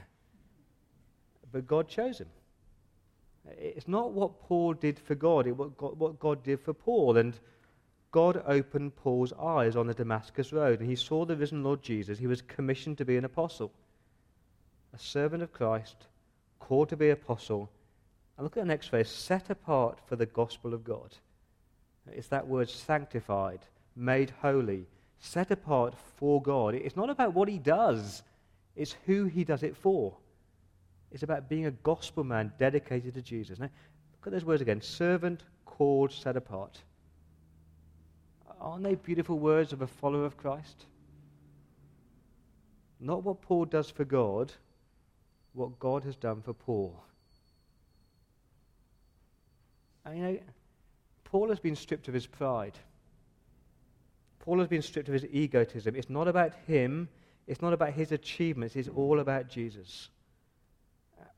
But 1.52 1.66
God 1.66 1.87
chose 1.87 2.16
him. 2.16 2.28
It's 3.59 3.88
not 3.88 4.12
what 4.12 4.40
Paul 4.40 4.73
did 4.73 4.99
for 4.99 5.14
God, 5.14 5.47
it's 5.47 5.59
what 5.59 5.76
God, 5.76 5.99
what 5.99 6.19
God 6.19 6.43
did 6.43 6.61
for 6.61 6.73
Paul. 6.73 7.19
And 7.19 7.38
God 8.11 8.43
opened 8.47 8.97
Paul's 8.97 9.35
eyes 9.35 9.76
on 9.76 9.87
the 9.87 9.93
Damascus 9.93 10.50
Road, 10.50 10.81
and 10.81 10.88
he 10.88 10.97
saw 10.97 11.26
the 11.26 11.37
risen 11.37 11.62
Lord 11.62 11.83
Jesus. 11.83 12.19
He 12.19 12.26
was 12.26 12.40
commissioned 12.40 12.97
to 12.97 13.04
be 13.04 13.19
an 13.19 13.26
apostle, 13.26 13.71
a 14.95 14.99
servant 14.99 15.43
of 15.43 15.53
Christ, 15.53 15.97
called 16.61 16.89
to 16.91 16.97
be 16.97 17.11
apostle. 17.11 17.71
And 18.37 18.45
look 18.45 18.57
at 18.57 18.61
the 18.61 18.67
next 18.67 18.89
phrase 18.89 19.09
set 19.09 19.51
apart 19.51 19.99
for 20.07 20.17
the 20.17 20.27
gospel 20.27 20.73
of 20.73 20.85
God. 20.85 21.15
It's 22.13 22.29
that 22.29 22.47
word 22.47 22.69
sanctified, 22.69 23.61
made 23.97 24.33
holy, 24.43 24.87
set 25.19 25.51
apart 25.51 25.95
for 26.17 26.41
God. 26.41 26.75
It's 26.75 26.97
not 26.97 27.11
about 27.11 27.35
what 27.35 27.49
he 27.49 27.59
does, 27.59 28.23
it's 28.77 28.97
who 29.07 29.25
he 29.27 29.45
does 29.45 29.63
it 29.63 29.77
for. 29.77 30.15
It's 31.11 31.23
about 31.23 31.49
being 31.49 31.67
a 31.67 31.71
gospel 31.71 32.25
man 32.25 32.53
dedicated 32.59 33.15
to 33.15 33.23
Jesus. 33.23 33.59
Now, 33.59 33.71
look 34.13 34.27
at 34.27 34.33
those 34.33 34.45
words 34.45 34.63
again 34.63 34.81
servant, 34.81 35.43
called, 35.65 36.13
set 36.13 36.37
apart. 36.37 36.79
Aren't 38.61 38.85
they 38.85 38.95
beautiful 38.95 39.39
words 39.39 39.73
of 39.73 39.83
a 39.83 39.87
follower 39.87 40.25
of 40.25 40.37
Christ? 40.37 40.87
Not 43.01 43.23
what 43.23 43.43
Paul 43.43 43.67
does 43.67 43.91
for 43.91 44.05
God, 44.05 44.53
what 45.55 45.79
God 45.79 46.05
has 46.05 46.17
done 46.17 46.43
for 46.43 46.53
Paul. 46.53 46.95
And, 50.05 50.19
you 50.19 50.25
know, 50.25 50.39
Paul 51.25 51.49
has 51.49 51.59
been 51.59 51.77
stripped 51.77 52.09
of 52.09 52.15
his 52.15 52.27
pride. 52.27 52.75
Paul 54.41 54.59
has 54.59 54.69
been 54.69 54.83
stripped 54.83 55.09
of 55.09 55.15
his 55.15 55.25
egotism. 55.31 55.97
It's 55.97 56.11
not 56.11 56.29
about 56.29 56.53
him, 56.67 57.09
it's 57.47 57.63
not 57.63 57.73
about 57.73 57.95
his 57.95 58.13
achievements, 58.13 58.77
it's 58.77 58.91
all 58.95 59.21
about 59.21 59.49
Jesus. 59.49 60.11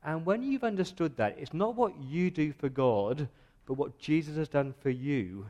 And 0.03 0.25
when 0.25 0.43
you've 0.43 0.63
understood 0.63 1.17
that, 1.17 1.37
it's 1.39 1.53
not 1.53 1.75
what 1.75 1.97
you 2.01 2.29
do 2.29 2.51
for 2.51 2.69
God, 2.69 3.29
but 3.65 3.75
what 3.75 3.97
Jesus 3.99 4.35
has 4.35 4.49
done 4.49 4.73
for 4.81 4.89
you, 4.89 5.47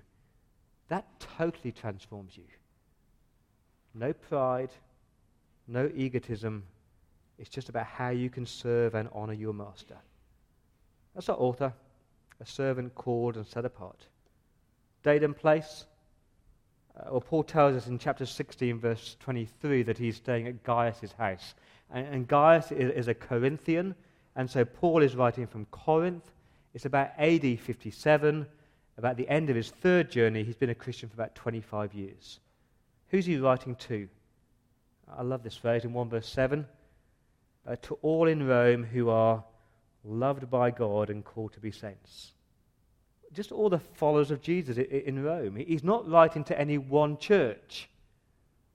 that 0.89 1.05
totally 1.37 1.71
transforms 1.71 2.37
you. 2.37 2.43
No 3.93 4.13
pride, 4.13 4.69
no 5.67 5.89
egotism. 5.93 6.63
It's 7.37 7.49
just 7.49 7.69
about 7.69 7.85
how 7.85 8.09
you 8.09 8.29
can 8.29 8.45
serve 8.45 8.95
and 8.95 9.09
honor 9.13 9.33
your 9.33 9.53
master. 9.53 9.97
That's 11.13 11.29
our 11.29 11.37
author, 11.37 11.73
a 12.39 12.45
servant 12.45 12.95
called 12.95 13.37
and 13.37 13.45
set 13.45 13.65
apart. 13.65 14.07
Date 15.03 15.23
and 15.23 15.35
place. 15.35 15.85
Uh, 16.97 17.09
well, 17.11 17.21
Paul 17.21 17.43
tells 17.43 17.75
us 17.75 17.87
in 17.87 17.99
chapter 17.99 18.25
16, 18.25 18.79
verse 18.79 19.15
23, 19.19 19.83
that 19.83 19.97
he's 19.97 20.15
staying 20.15 20.47
at 20.47 20.63
Gaius' 20.63 21.11
house. 21.17 21.53
And, 21.91 22.07
and 22.07 22.27
Gaius 22.27 22.71
is, 22.71 22.91
is 22.91 23.07
a 23.07 23.13
Corinthian 23.13 23.95
and 24.37 24.49
so 24.49 24.63
Paul 24.63 25.01
is 25.01 25.15
writing 25.15 25.47
from 25.47 25.65
Corinth. 25.65 26.31
It's 26.75 26.85
about 26.85 27.09
AD 27.17 27.59
57, 27.59 28.45
about 28.97 29.17
the 29.17 29.27
end 29.27 29.49
of 29.49 29.55
his 29.55 29.71
third 29.71 30.11
journey. 30.11 30.43
He's 30.43 30.55
been 30.55 30.69
a 30.69 30.75
Christian 30.75 31.09
for 31.09 31.15
about 31.15 31.33
25 31.33 31.95
years. 31.95 32.39
Who's 33.09 33.25
he 33.25 33.37
writing 33.37 33.75
to? 33.75 34.07
I 35.17 35.23
love 35.23 35.41
this 35.41 35.57
phrase 35.57 35.85
in 35.85 35.93
1 35.93 36.09
verse 36.09 36.29
7. 36.29 36.67
Uh, 37.67 37.75
to 37.81 37.95
all 38.01 38.27
in 38.27 38.47
Rome 38.47 38.83
who 38.83 39.09
are 39.09 39.43
loved 40.05 40.49
by 40.49 40.71
God 40.71 41.09
and 41.09 41.25
called 41.25 41.51
to 41.53 41.59
be 41.59 41.71
saints. 41.71 42.31
Just 43.33 43.51
all 43.51 43.69
the 43.69 43.79
followers 43.79 44.31
of 44.31 44.41
Jesus 44.41 44.77
in 44.77 45.21
Rome. 45.21 45.57
He's 45.57 45.83
not 45.83 46.09
writing 46.09 46.45
to 46.45 46.57
any 46.57 46.77
one 46.77 47.17
church, 47.17 47.89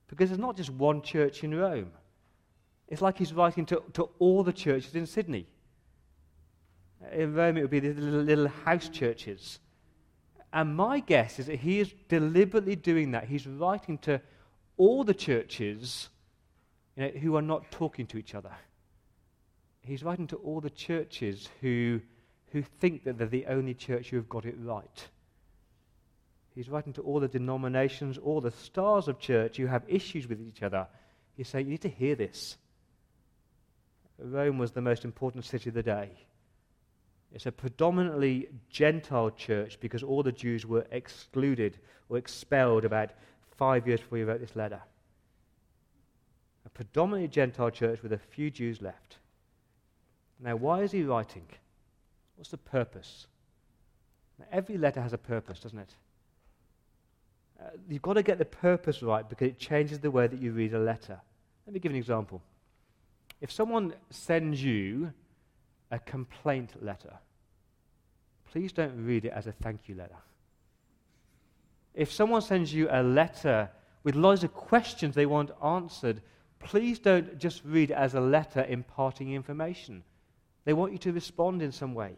because 0.09 0.29
there's 0.29 0.39
not 0.39 0.59
just 0.59 0.69
one 0.69 1.01
church 1.01 1.43
in 1.43 1.55
Rome. 1.55 1.91
It's 2.89 3.01
like 3.01 3.17
he's 3.17 3.33
writing 3.33 3.65
to, 3.67 3.83
to 3.95 4.11
all 4.19 4.43
the 4.43 4.53
churches 4.53 4.95
in 4.95 5.07
Sydney. 5.07 5.47
In 7.13 7.35
Rome, 7.35 7.57
it 7.57 7.63
would 7.63 7.71
be 7.71 7.81
the 7.81 7.95
little, 7.95 8.21
little 8.21 8.49
house 8.49 8.91
churches. 8.91 9.59
And 10.53 10.77
my 10.77 11.01
guess 11.01 11.39
is 11.39 11.47
that 11.47 11.61
he 11.61 11.81
is 11.81 11.95
deliberately 12.09 12.77
doing 12.77 13.13
that. 13.13 13.25
He's 13.25 13.47
writing 13.47 13.97
to 13.99 14.21
all 14.77 15.03
the 15.03 15.15
churches 15.15 16.11
you 16.95 17.05
know, 17.05 17.09
who 17.09 17.37
are 17.37 17.43
not 17.43 17.71
talking 17.71 18.07
to 18.09 18.19
each 18.19 18.35
other. 18.35 18.53
He's 19.85 20.03
writing 20.03 20.29
to 20.29 20.37
all 20.37 20.61
the 20.61 20.71
churches 20.71 21.49
who, 21.61 22.01
who 22.53 22.63
think 22.63 23.05
that 23.05 23.19
they're 23.19 23.27
the 23.27 23.47
only 23.47 23.75
church 23.75 24.11
who 24.11 24.17
have 24.17 24.29
got 24.29 24.45
it 24.45 24.55
right. 24.59 25.09
He's 26.55 26.69
writing 26.69 26.93
to 26.95 27.03
all 27.03 27.19
the 27.19 27.29
denominations, 27.29 28.19
all 28.19 28.41
the 28.41 28.51
stars 28.51 29.09
of 29.09 29.19
church 29.19 29.57
who 29.57 29.67
have 29.67 29.83
issues 29.89 30.29
with 30.29 30.41
each 30.41 30.63
other. 30.63 30.87
He's 31.37 31.49
saying, 31.49 31.67
You 31.67 31.73
need 31.73 31.83
to 31.83 31.89
hear 31.89 32.15
this. 32.15 32.57
Rome 34.19 34.59
was 34.59 34.73
the 34.73 34.83
most 34.83 35.05
important 35.05 35.45
city 35.45 35.71
of 35.71 35.75
the 35.75 35.83
day. 35.83 36.11
It's 37.33 37.47
a 37.47 37.53
predominantly 37.53 38.49
Gentile 38.69 39.31
church 39.31 39.81
because 39.81 40.03
all 40.03 40.23
the 40.23 40.33
Jews 40.33 40.67
were 40.67 40.87
excluded 40.91 41.79
or 42.09 42.19
expelled 42.19 42.85
about 42.85 43.11
five 43.57 43.87
years 43.87 44.01
before 44.01 44.19
he 44.19 44.25
wrote 44.25 44.41
this 44.41 44.55
letter. 44.55 44.83
A 46.67 46.69
predominantly 46.69 47.29
Gentile 47.29 47.71
church 47.71 48.03
with 48.03 48.13
a 48.13 48.19
few 48.19 48.51
Jews 48.51 48.83
left. 48.83 49.19
Now, 50.43 50.57
why 50.57 50.81
is 50.83 50.93
he 50.93 51.05
writing? 51.05 51.47
What's 52.37 52.51
the 52.51 52.57
purpose? 52.59 53.27
Now, 54.39 54.47
every 54.51 54.77
letter 54.77 55.01
has 55.01 55.13
a 55.13 55.19
purpose, 55.19 55.61
doesn't 55.61 55.79
it? 55.79 55.95
Uh, 57.61 57.71
you've 57.89 58.03
got 58.03 58.15
to 58.15 58.23
get 58.23 58.39
the 58.39 58.45
purpose 58.45 59.03
right 59.03 59.29
because 59.29 59.49
it 59.49 59.59
changes 59.59 60.01
the 60.01 60.11
way 60.11 60.27
that 60.27 60.41
you 60.41 60.51
read 60.51 60.75
a 60.75 60.81
letter. 60.81 61.21
Let 61.67 61.75
me 61.75 61.81
give 61.81 61.93
an 61.93 61.99
example. 61.99 62.43
If 63.41 63.53
someone 63.53 63.95
sends 64.11 64.63
you 64.63 65.13
a 65.91 65.99
complaint 66.01 66.83
letter, 66.83 67.15
please 68.51 68.73
don't 68.73 69.07
read 69.07 69.25
it 69.25 69.33
as 69.33 69.47
a 69.47 69.53
thank 69.53 69.89
you 69.89 69.95
letter. 69.95 70.19
If 71.95 72.11
someone 72.11 72.43
sends 72.43 72.75
you 72.75 72.89
a 72.91 73.03
letter 73.03 73.71
with 74.03 74.17
loads 74.17 74.43
of 74.43 74.53
questions 74.55 75.15
they 75.15 75.27
want 75.27 75.51
answered, 75.63 76.21
please 76.59 76.99
don't 76.99 77.39
just 77.39 77.63
read 77.65 77.91
it 77.91 77.97
as 77.97 78.15
a 78.15 78.21
letter 78.21 78.65
imparting 78.65 79.33
information. 79.35 80.03
They 80.65 80.73
want 80.73 80.93
you 80.93 80.99
to 80.99 81.13
respond 81.13 81.63
in 81.63 81.73
some 81.73 81.95
way. 81.95 82.15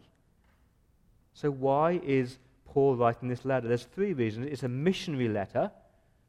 So, 1.33 1.51
why 1.51 1.99
is 2.03 2.37
Paul 2.65 2.95
writing 2.95 3.27
this 3.27 3.45
letter? 3.45 3.67
There's 3.67 3.85
three 3.85 4.13
reasons. 4.13 4.47
It's 4.51 4.63
a 4.63 4.69
missionary 4.69 5.27
letter, 5.27 5.71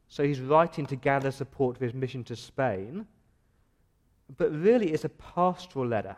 so 0.09 0.23
he's 0.23 0.41
writing 0.41 0.85
to 0.87 0.95
gather 0.95 1.31
support 1.31 1.77
for 1.77 1.85
his 1.85 1.93
mission 1.93 2.23
to 2.25 2.35
Spain. 2.35 3.05
But 4.35 4.51
really, 4.51 4.91
it's 4.91 5.05
a 5.05 5.09
pastoral 5.09 5.87
letter. 5.87 6.17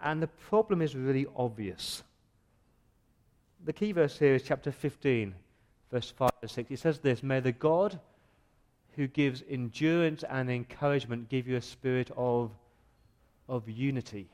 And 0.00 0.22
the 0.22 0.26
problem 0.26 0.82
is 0.82 0.96
really 0.96 1.26
obvious. 1.36 2.02
The 3.64 3.72
key 3.72 3.92
verse 3.92 4.18
here 4.18 4.34
is 4.34 4.42
chapter 4.42 4.72
15, 4.72 5.34
verse 5.92 6.10
5 6.10 6.40
to 6.40 6.48
6. 6.48 6.70
It 6.70 6.78
says 6.78 6.98
this 6.98 7.22
May 7.22 7.40
the 7.40 7.52
God 7.52 8.00
who 8.96 9.06
gives 9.06 9.44
endurance 9.48 10.24
and 10.28 10.50
encouragement 10.50 11.28
give 11.28 11.46
you 11.46 11.56
a 11.56 11.62
spirit 11.62 12.10
of, 12.16 12.50
of 13.48 13.68
unity 13.68 14.30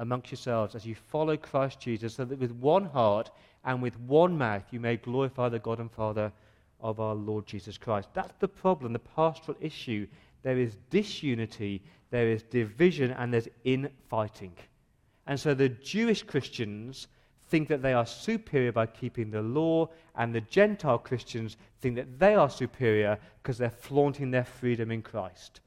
amongst 0.00 0.32
yourselves 0.32 0.74
as 0.74 0.84
you 0.84 0.94
follow 0.94 1.36
Christ 1.36 1.78
Jesus, 1.78 2.14
so 2.14 2.24
that 2.24 2.38
with 2.38 2.52
one 2.52 2.86
heart 2.86 3.30
and 3.64 3.80
with 3.80 3.98
one 4.00 4.36
mouth 4.36 4.64
you 4.70 4.80
may 4.80 4.96
glorify 4.96 5.48
the 5.48 5.58
God 5.58 5.78
and 5.78 5.92
Father 5.92 6.32
of 6.80 6.98
our 6.98 7.14
Lord 7.14 7.46
Jesus 7.46 7.78
Christ. 7.78 8.08
That's 8.14 8.34
the 8.40 8.48
problem, 8.48 8.92
the 8.92 8.98
pastoral 8.98 9.56
issue 9.60 10.06
there 10.42 10.58
is 10.58 10.76
disunity, 10.88 11.82
there 12.10 12.28
is 12.28 12.42
division, 12.42 13.10
and 13.12 13.32
there's 13.32 13.48
infighting. 13.64 14.54
And 15.26 15.38
so 15.38 15.54
the 15.54 15.68
Jewish 15.68 16.22
Christians 16.22 17.08
think 17.48 17.68
that 17.68 17.82
they 17.82 17.92
are 17.92 18.06
superior 18.06 18.72
by 18.72 18.86
keeping 18.86 19.30
the 19.30 19.42
law, 19.42 19.90
and 20.16 20.34
the 20.34 20.40
Gentile 20.40 20.98
Christians 20.98 21.56
think 21.80 21.96
that 21.96 22.18
they 22.18 22.34
are 22.34 22.48
superior 22.48 23.18
because 23.42 23.58
they're 23.58 23.70
flaunting 23.70 24.30
their 24.30 24.44
freedom 24.44 24.90
in 24.90 25.02
Christ. 25.02 25.60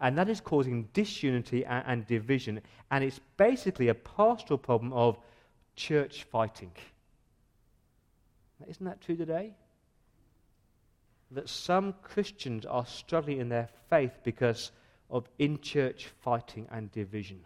And 0.00 0.18
that 0.18 0.28
is 0.28 0.40
causing 0.40 0.88
disunity 0.92 1.64
and, 1.64 1.84
and 1.86 2.06
division. 2.06 2.60
And 2.90 3.04
it's 3.04 3.20
basically 3.36 3.88
a 3.88 3.94
pastoral 3.94 4.58
problem 4.58 4.92
of 4.92 5.18
church 5.76 6.24
fighting. 6.24 6.72
Isn't 8.68 8.86
that 8.86 9.00
true 9.00 9.16
today? 9.16 9.54
That 11.30 11.48
some 11.48 11.94
Christians 12.02 12.66
are 12.66 12.86
struggling 12.86 13.38
in 13.38 13.48
their 13.48 13.68
faith 13.88 14.18
because 14.22 14.72
of 15.10 15.28
in 15.38 15.60
church 15.60 16.08
fighting 16.22 16.66
and 16.70 16.90
division. 16.92 17.40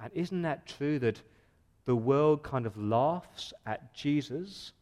And 0.00 0.10
isn't 0.14 0.42
that 0.42 0.66
true 0.66 0.98
that 1.00 1.20
the 1.86 1.96
world 1.96 2.42
kind 2.42 2.66
of 2.66 2.76
laughs 2.76 3.52
at 3.64 3.94
Jesus 3.94 4.72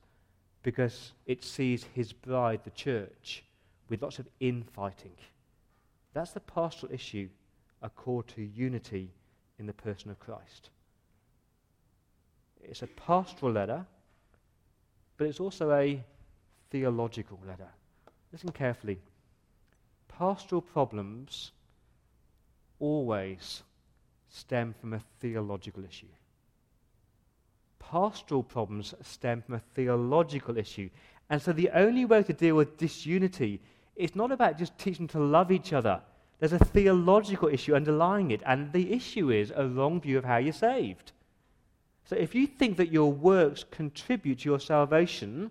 because 0.63 1.13
it 1.27 1.45
sees 1.45 1.85
his 1.95 2.13
bride, 2.13 2.61
the 2.65 2.71
church, 2.71 3.45
with 3.89 4.03
lots 4.03 4.19
of 4.19 4.27
infighting? 4.41 5.13
That's 6.15 6.31
the 6.31 6.41
pastoral 6.41 6.93
issue, 6.93 7.29
a 7.83 7.91
call 7.91 8.23
to 8.23 8.43
unity 8.43 9.11
in 9.59 9.67
the 9.67 9.73
person 9.73 10.11
of 10.11 10.19
Christ. 10.19 10.71
It's 12.63 12.83
a 12.83 12.87
pastoral 12.87 13.53
letter, 13.53 13.85
but 15.19 15.27
it's 15.27 15.41
also 15.41 15.73
a 15.73 16.03
theological 16.71 17.39
letter. 17.47 17.69
Listen 18.33 18.51
carefully. 18.51 19.01
Pastoral 20.09 20.63
problems 20.63 21.53
always 22.79 23.63
stem 24.29 24.75
from 24.81 24.93
a 24.93 25.01
theological 25.21 25.85
issue. 25.85 26.07
Pastoral 27.79 28.43
problems 28.43 28.95
stem 29.03 29.43
from 29.43 29.57
a 29.57 29.63
theological 29.75 30.57
issue. 30.57 30.89
And 31.29 31.43
so 31.43 31.53
the 31.53 31.71
only 31.71 32.05
way 32.05 32.23
to 32.23 32.33
deal 32.33 32.57
with 32.57 32.77
disunity 32.77 33.61
is 33.97 34.17
not 34.17 34.33
about 34.33 34.59
just 34.59 34.77
teaching 34.79 35.07
to 35.09 35.19
love 35.19 35.53
each 35.53 35.73
other. 35.73 36.01
There's 36.39 36.53
a 36.53 36.59
theological 36.59 37.49
issue 37.49 37.75
underlying 37.75 38.31
it, 38.31 38.43
and 38.45 38.73
the 38.73 38.93
issue 38.93 39.31
is 39.31 39.53
a 39.55 39.67
wrong 39.67 40.01
view 40.01 40.19
of 40.19 40.25
how 40.25 40.37
you're 40.39 40.53
saved. 40.53 41.13
So 42.05 42.17
if 42.17 42.35
you 42.35 42.47
think 42.47 42.77
that 42.77 42.93
your 42.93 43.11
works 43.11 43.65
contribute 43.71 44.41
to 44.41 44.51
your 44.51 44.61
salvation, 44.61 45.51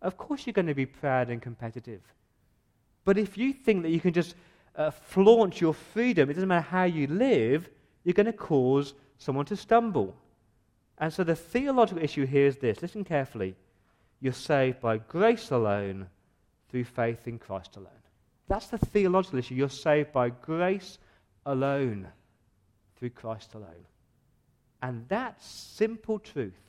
of 0.00 0.16
course 0.16 0.46
you're 0.46 0.54
going 0.54 0.66
to 0.66 0.74
be 0.74 0.86
proud 0.86 1.28
and 1.30 1.42
competitive. 1.42 2.00
But 3.04 3.18
if 3.18 3.36
you 3.36 3.52
think 3.52 3.82
that 3.82 3.90
you 3.90 4.00
can 4.00 4.14
just 4.14 4.34
uh, 4.76 4.90
flaunt 4.90 5.60
your 5.60 5.74
freedom, 5.74 6.30
it 6.30 6.34
doesn't 6.34 6.48
matter 6.48 6.62
how 6.62 6.84
you 6.84 7.06
live, 7.06 7.68
you're 8.02 8.14
going 8.14 8.26
to 8.26 8.32
cause 8.32 8.94
someone 9.18 9.44
to 9.46 9.56
stumble. 9.56 10.16
And 10.98 11.12
so 11.12 11.24
the 11.24 11.36
theological 11.36 12.02
issue 12.02 12.24
here 12.24 12.46
is 12.46 12.56
this 12.56 12.80
listen 12.80 13.04
carefully. 13.04 13.54
You're 14.20 14.32
saved 14.32 14.80
by 14.80 14.98
grace 14.98 15.50
alone, 15.50 16.06
through 16.74 16.82
faith 16.82 17.28
in 17.28 17.38
Christ 17.38 17.76
alone. 17.76 18.02
That's 18.48 18.66
the 18.66 18.78
theological 18.78 19.38
issue. 19.38 19.54
You're 19.54 19.68
saved 19.68 20.10
by 20.10 20.30
grace 20.30 20.98
alone, 21.46 22.08
through 22.96 23.10
Christ 23.10 23.54
alone. 23.54 23.86
And 24.82 25.08
that 25.08 25.40
simple 25.40 26.18
truth 26.18 26.60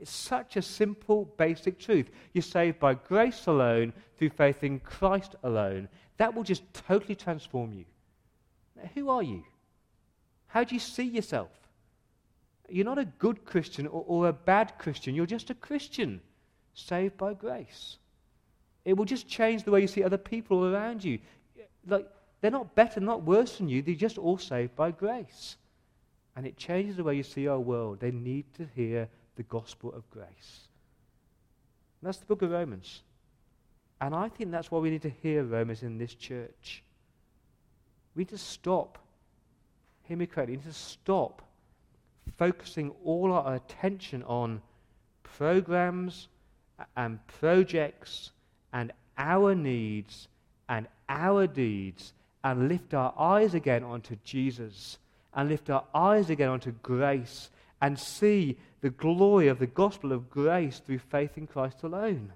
it's 0.00 0.10
such 0.10 0.56
a 0.56 0.62
simple, 0.62 1.26
basic 1.36 1.78
truth. 1.78 2.08
You're 2.32 2.40
saved 2.40 2.78
by 2.78 2.94
grace 2.94 3.46
alone, 3.46 3.92
through 4.16 4.30
faith 4.30 4.64
in 4.64 4.80
Christ 4.80 5.34
alone. 5.42 5.88
That 6.16 6.34
will 6.34 6.42
just 6.42 6.62
totally 6.72 7.14
transform 7.14 7.74
you. 7.74 7.84
Now, 8.74 8.88
who 8.94 9.10
are 9.10 9.22
you? 9.22 9.44
How 10.46 10.64
do 10.64 10.74
you 10.74 10.80
see 10.80 11.04
yourself? 11.04 11.50
You're 12.70 12.86
not 12.86 12.98
a 12.98 13.04
good 13.04 13.44
Christian 13.44 13.86
or, 13.86 14.02
or, 14.06 14.28
a 14.28 14.32
bad 14.32 14.78
Christian. 14.78 15.14
You're 15.14 15.26
just 15.26 15.50
a 15.50 15.54
Christian 15.54 16.22
saved 16.72 17.18
by 17.18 17.34
grace. 17.34 17.98
It 18.86 18.96
will 18.96 19.04
just 19.04 19.26
change 19.26 19.64
the 19.64 19.72
way 19.72 19.80
you 19.80 19.88
see 19.88 20.04
other 20.04 20.16
people 20.16 20.72
around 20.72 21.02
you. 21.02 21.18
Like, 21.88 22.08
they're 22.40 22.52
not 22.52 22.76
better, 22.76 23.00
not 23.00 23.24
worse 23.24 23.58
than 23.58 23.68
you. 23.68 23.82
They're 23.82 23.96
just 23.96 24.16
all 24.16 24.38
saved 24.38 24.76
by 24.76 24.92
grace. 24.92 25.56
And 26.36 26.46
it 26.46 26.56
changes 26.56 26.96
the 26.96 27.02
way 27.02 27.16
you 27.16 27.24
see 27.24 27.48
our 27.48 27.58
world. 27.58 27.98
They 27.98 28.12
need 28.12 28.44
to 28.54 28.68
hear 28.76 29.08
the 29.34 29.42
gospel 29.42 29.92
of 29.92 30.08
grace. 30.10 30.68
And 32.00 32.06
that's 32.06 32.18
the 32.18 32.26
book 32.26 32.42
of 32.42 32.52
Romans. 32.52 33.02
And 34.00 34.14
I 34.14 34.28
think 34.28 34.52
that's 34.52 34.70
why 34.70 34.78
we 34.78 34.90
need 34.90 35.02
to 35.02 35.10
hear 35.10 35.42
Romans 35.42 35.82
in 35.82 35.98
this 35.98 36.14
church. 36.14 36.84
We 38.14 38.20
need 38.20 38.28
to 38.28 38.38
stop, 38.38 38.98
hear 40.04 40.16
me 40.16 40.26
correctly, 40.26 40.58
we 40.58 40.62
need 40.62 40.72
to 40.72 40.78
stop 40.78 41.42
focusing 42.38 42.92
all 43.04 43.32
our 43.32 43.56
attention 43.56 44.22
on 44.22 44.62
programs 45.24 46.28
and 46.96 47.18
projects 47.26 48.30
and 48.76 48.92
our 49.16 49.54
needs 49.54 50.28
and 50.68 50.86
our 51.08 51.46
deeds 51.46 52.12
and 52.44 52.68
lift 52.68 52.92
our 52.92 53.14
eyes 53.18 53.54
again 53.54 53.82
onto 53.82 54.16
Jesus 54.22 54.98
and 55.34 55.48
lift 55.48 55.70
our 55.70 55.84
eyes 55.94 56.28
again 56.28 56.50
onto 56.50 56.72
grace 56.82 57.48
and 57.80 57.98
see 57.98 58.58
the 58.82 58.90
glory 58.90 59.48
of 59.48 59.58
the 59.58 59.66
gospel 59.66 60.12
of 60.12 60.28
grace 60.28 60.78
through 60.80 60.98
faith 60.98 61.38
in 61.38 61.46
Christ 61.46 61.84
alone. 61.84 62.34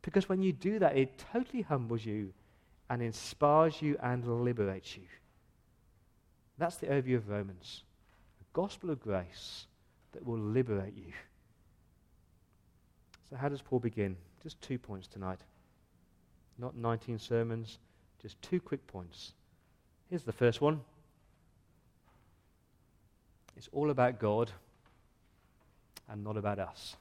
Because 0.00 0.26
when 0.26 0.42
you 0.42 0.54
do 0.54 0.78
that, 0.78 0.96
it 0.96 1.22
totally 1.32 1.62
humbles 1.62 2.06
you 2.06 2.32
and 2.88 3.02
inspires 3.02 3.82
you 3.82 3.98
and 4.02 4.26
liberates 4.42 4.96
you. 4.96 5.04
That's 6.56 6.76
the 6.76 6.86
overview 6.86 7.16
of 7.16 7.28
Romans. 7.28 7.82
the 8.38 8.46
gospel 8.54 8.88
of 8.88 9.02
grace 9.02 9.66
that 10.12 10.24
will 10.26 10.38
liberate 10.38 10.96
you. 10.96 11.12
So, 13.28 13.36
how 13.36 13.50
does 13.50 13.60
Paul 13.60 13.80
begin? 13.80 14.16
Just 14.42 14.60
two 14.60 14.78
points 14.78 15.06
tonight. 15.06 15.40
Not 16.58 16.76
19 16.76 17.18
sermons, 17.18 17.78
just 18.20 18.40
two 18.42 18.60
quick 18.60 18.86
points. 18.86 19.32
Here's 20.10 20.24
the 20.24 20.32
first 20.32 20.60
one 20.60 20.80
it's 23.56 23.68
all 23.72 23.90
about 23.90 24.18
God 24.18 24.50
and 26.08 26.24
not 26.24 26.36
about 26.36 26.58
us. 26.58 26.96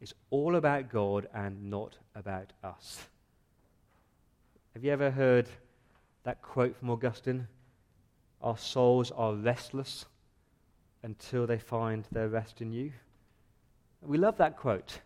It's 0.00 0.14
all 0.30 0.56
about 0.56 0.90
God 0.90 1.28
and 1.34 1.70
not 1.70 1.96
about 2.14 2.52
us. 2.62 3.06
Have 4.74 4.84
you 4.84 4.92
ever 4.92 5.10
heard 5.10 5.48
that 6.24 6.42
quote 6.42 6.76
from 6.76 6.90
Augustine? 6.90 7.48
Our 8.42 8.56
souls 8.56 9.10
are 9.10 9.34
restless 9.34 10.04
until 11.02 11.46
they 11.46 11.58
find 11.58 12.04
their 12.12 12.28
rest 12.28 12.60
in 12.60 12.70
you. 12.72 12.92
We 14.02 14.18
love 14.18 14.36
that 14.38 14.56
quote. 14.56 15.00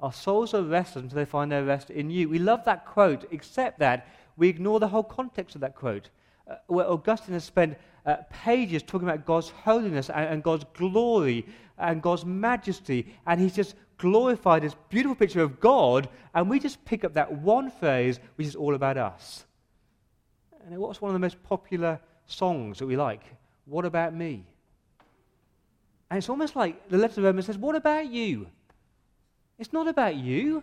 Our 0.00 0.12
souls 0.12 0.54
are 0.54 0.62
restless 0.62 1.04
until 1.04 1.16
they 1.16 1.24
find 1.24 1.50
their 1.50 1.64
rest 1.64 1.90
in 1.90 2.10
you. 2.10 2.28
We 2.28 2.38
love 2.38 2.64
that 2.64 2.86
quote, 2.86 3.24
except 3.32 3.80
that 3.80 4.06
we 4.36 4.48
ignore 4.48 4.78
the 4.78 4.88
whole 4.88 5.02
context 5.02 5.56
of 5.56 5.60
that 5.62 5.74
quote, 5.74 6.10
uh, 6.48 6.56
where 6.68 6.88
Augustine 6.88 7.34
has 7.34 7.44
spent 7.44 7.76
uh, 8.06 8.16
pages 8.30 8.82
talking 8.82 9.08
about 9.08 9.26
God's 9.26 9.50
holiness 9.50 10.08
and, 10.08 10.26
and 10.26 10.42
God's 10.42 10.64
glory 10.74 11.46
and 11.78 12.00
God's 12.00 12.24
majesty. 12.24 13.12
And 13.26 13.40
he's 13.40 13.56
just 13.56 13.74
glorified 13.98 14.62
this 14.62 14.76
beautiful 14.88 15.16
picture 15.16 15.42
of 15.42 15.58
God. 15.58 16.08
And 16.34 16.48
we 16.48 16.60
just 16.60 16.84
pick 16.84 17.04
up 17.04 17.14
that 17.14 17.32
one 17.32 17.70
phrase, 17.70 18.20
which 18.36 18.46
is 18.46 18.54
all 18.54 18.74
about 18.74 18.96
us. 18.96 19.44
And 20.64 20.78
what's 20.78 21.00
one 21.00 21.10
of 21.10 21.14
the 21.14 21.18
most 21.18 21.42
popular 21.42 21.98
songs 22.26 22.78
that 22.78 22.86
we 22.86 22.96
like? 22.96 23.22
What 23.64 23.84
about 23.84 24.14
me? 24.14 24.46
And 26.10 26.18
it's 26.18 26.28
almost 26.28 26.56
like 26.56 26.88
the 26.88 26.98
letter 26.98 27.20
of 27.20 27.24
Romans 27.24 27.46
says, 27.46 27.58
What 27.58 27.74
about 27.74 28.06
you? 28.06 28.46
It's 29.58 29.72
not 29.72 29.88
about 29.88 30.16
you, 30.16 30.62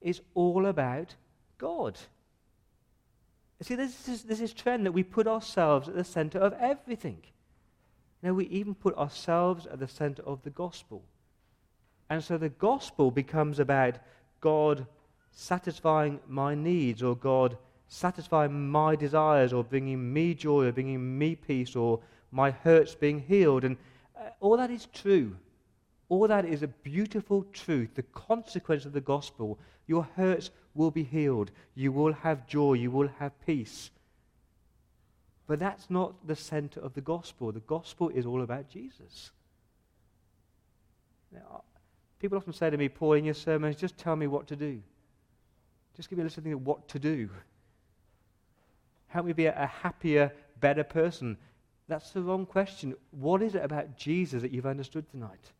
it's 0.00 0.20
all 0.34 0.66
about 0.66 1.14
God. 1.58 1.98
See, 3.62 3.76
this 3.76 4.08
is 4.08 4.24
this 4.24 4.40
is 4.40 4.52
trend 4.52 4.86
that 4.86 4.92
we 4.92 5.04
put 5.04 5.28
ourselves 5.28 5.88
at 5.88 5.94
the 5.94 6.04
center 6.04 6.38
of 6.38 6.52
everything. 6.54 7.22
Now, 8.22 8.34
we 8.34 8.46
even 8.46 8.74
put 8.74 8.96
ourselves 8.96 9.66
at 9.66 9.80
the 9.80 9.88
center 9.88 10.22
of 10.22 10.42
the 10.42 10.50
gospel. 10.50 11.02
And 12.08 12.22
so 12.22 12.38
the 12.38 12.50
gospel 12.50 13.10
becomes 13.10 13.58
about 13.58 13.96
God 14.40 14.86
satisfying 15.32 16.20
my 16.28 16.54
needs 16.54 17.02
or 17.02 17.16
God 17.16 17.56
satisfying 17.88 18.70
my 18.70 18.96
desires 18.96 19.52
or 19.52 19.64
bringing 19.64 20.12
me 20.12 20.34
joy 20.34 20.66
or 20.66 20.72
bringing 20.72 21.18
me 21.18 21.34
peace 21.34 21.76
or 21.76 22.00
my 22.30 22.50
hurts 22.50 22.94
being 22.94 23.20
healed. 23.20 23.64
And 23.64 23.76
uh, 24.16 24.30
all 24.40 24.56
that 24.56 24.70
is 24.70 24.86
true. 24.92 25.36
All 26.12 26.28
that 26.28 26.44
is 26.44 26.62
a 26.62 26.68
beautiful 26.68 27.46
truth, 27.54 27.94
the 27.94 28.02
consequence 28.02 28.84
of 28.84 28.92
the 28.92 29.00
gospel. 29.00 29.58
Your 29.86 30.06
hurts 30.14 30.50
will 30.74 30.90
be 30.90 31.04
healed. 31.04 31.50
You 31.74 31.90
will 31.90 32.12
have 32.12 32.46
joy. 32.46 32.74
You 32.74 32.90
will 32.90 33.08
have 33.18 33.32
peace. 33.46 33.90
But 35.46 35.58
that's 35.58 35.88
not 35.88 36.26
the 36.26 36.36
center 36.36 36.80
of 36.80 36.92
the 36.92 37.00
gospel. 37.00 37.50
The 37.50 37.60
gospel 37.60 38.10
is 38.10 38.26
all 38.26 38.42
about 38.42 38.68
Jesus. 38.68 39.30
Now, 41.32 41.62
people 42.18 42.36
often 42.36 42.52
say 42.52 42.68
to 42.68 42.76
me, 42.76 42.90
Paul, 42.90 43.14
in 43.14 43.24
your 43.24 43.32
sermons, 43.32 43.76
just 43.76 43.96
tell 43.96 44.14
me 44.14 44.26
what 44.26 44.46
to 44.48 44.56
do. 44.56 44.82
Just 45.96 46.10
give 46.10 46.18
me 46.18 46.24
a 46.24 46.26
list 46.26 46.36
of 46.36 46.44
things 46.44 46.56
what 46.56 46.88
to 46.88 46.98
do. 46.98 47.30
Help 49.06 49.24
me 49.24 49.32
be 49.32 49.46
a, 49.46 49.58
a 49.58 49.66
happier, 49.66 50.30
better 50.60 50.84
person. 50.84 51.38
That's 51.88 52.10
the 52.10 52.20
wrong 52.20 52.44
question. 52.44 52.96
What 53.12 53.40
is 53.40 53.54
it 53.54 53.64
about 53.64 53.96
Jesus 53.96 54.42
that 54.42 54.50
you've 54.50 54.66
understood 54.66 55.10
tonight? 55.10 55.52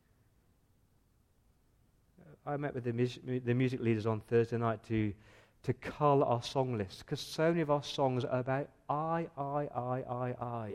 I 2.46 2.56
met 2.56 2.74
with 2.74 2.84
the, 2.84 2.92
mu- 2.92 3.40
the 3.40 3.54
music 3.54 3.80
leaders 3.80 4.06
on 4.06 4.20
Thursday 4.20 4.58
night 4.58 4.82
to, 4.88 5.12
to 5.62 5.72
cull 5.74 6.24
our 6.24 6.42
song 6.42 6.76
list 6.76 7.00
because 7.00 7.20
so 7.20 7.48
many 7.48 7.60
of 7.60 7.70
our 7.70 7.82
songs 7.82 8.24
are 8.24 8.40
about 8.40 8.68
I, 8.88 9.28
I, 9.38 9.68
I, 9.74 10.02
I, 10.08 10.44
I. 10.44 10.72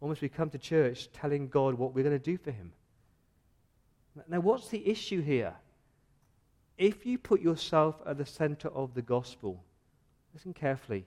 Almost 0.00 0.20
we 0.20 0.28
come 0.28 0.50
to 0.50 0.58
church 0.58 1.10
telling 1.12 1.48
God 1.48 1.74
what 1.74 1.94
we're 1.94 2.02
going 2.02 2.18
to 2.18 2.18
do 2.18 2.36
for 2.36 2.50
Him. 2.50 2.72
Now, 4.28 4.40
what's 4.40 4.68
the 4.68 4.86
issue 4.88 5.22
here? 5.22 5.54
If 6.78 7.06
you 7.06 7.16
put 7.16 7.40
yourself 7.40 7.96
at 8.06 8.18
the 8.18 8.26
center 8.26 8.68
of 8.68 8.92
the 8.94 9.02
gospel, 9.02 9.62
listen 10.34 10.52
carefully, 10.52 11.06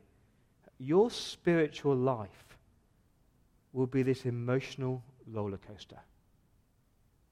your 0.79 1.11
spiritual 1.11 1.95
life 1.95 2.57
will 3.73 3.85
be 3.85 4.01
this 4.01 4.25
emotional 4.25 5.03
roller 5.27 5.57
coaster. 5.57 5.99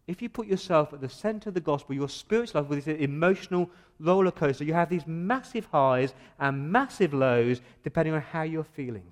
If 0.08 0.22
you 0.22 0.30
put 0.30 0.48
yourself 0.48 0.94
at 0.94 1.02
the 1.02 1.10
center 1.10 1.50
of 1.50 1.54
the 1.54 1.60
gospel, 1.60 1.94
your 1.94 2.08
spiritual 2.08 2.62
life 2.62 2.70
be 2.70 2.80
this 2.80 2.88
emotional 3.00 3.70
roller 4.00 4.32
coaster. 4.32 4.64
You 4.64 4.74
have 4.74 4.90
these 4.90 5.06
massive 5.06 5.66
highs 5.66 6.14
and 6.40 6.72
massive 6.72 7.14
lows 7.14 7.60
depending 7.84 8.14
on 8.14 8.22
how 8.22 8.44
you're 8.44 8.64
feeling. 8.64 9.12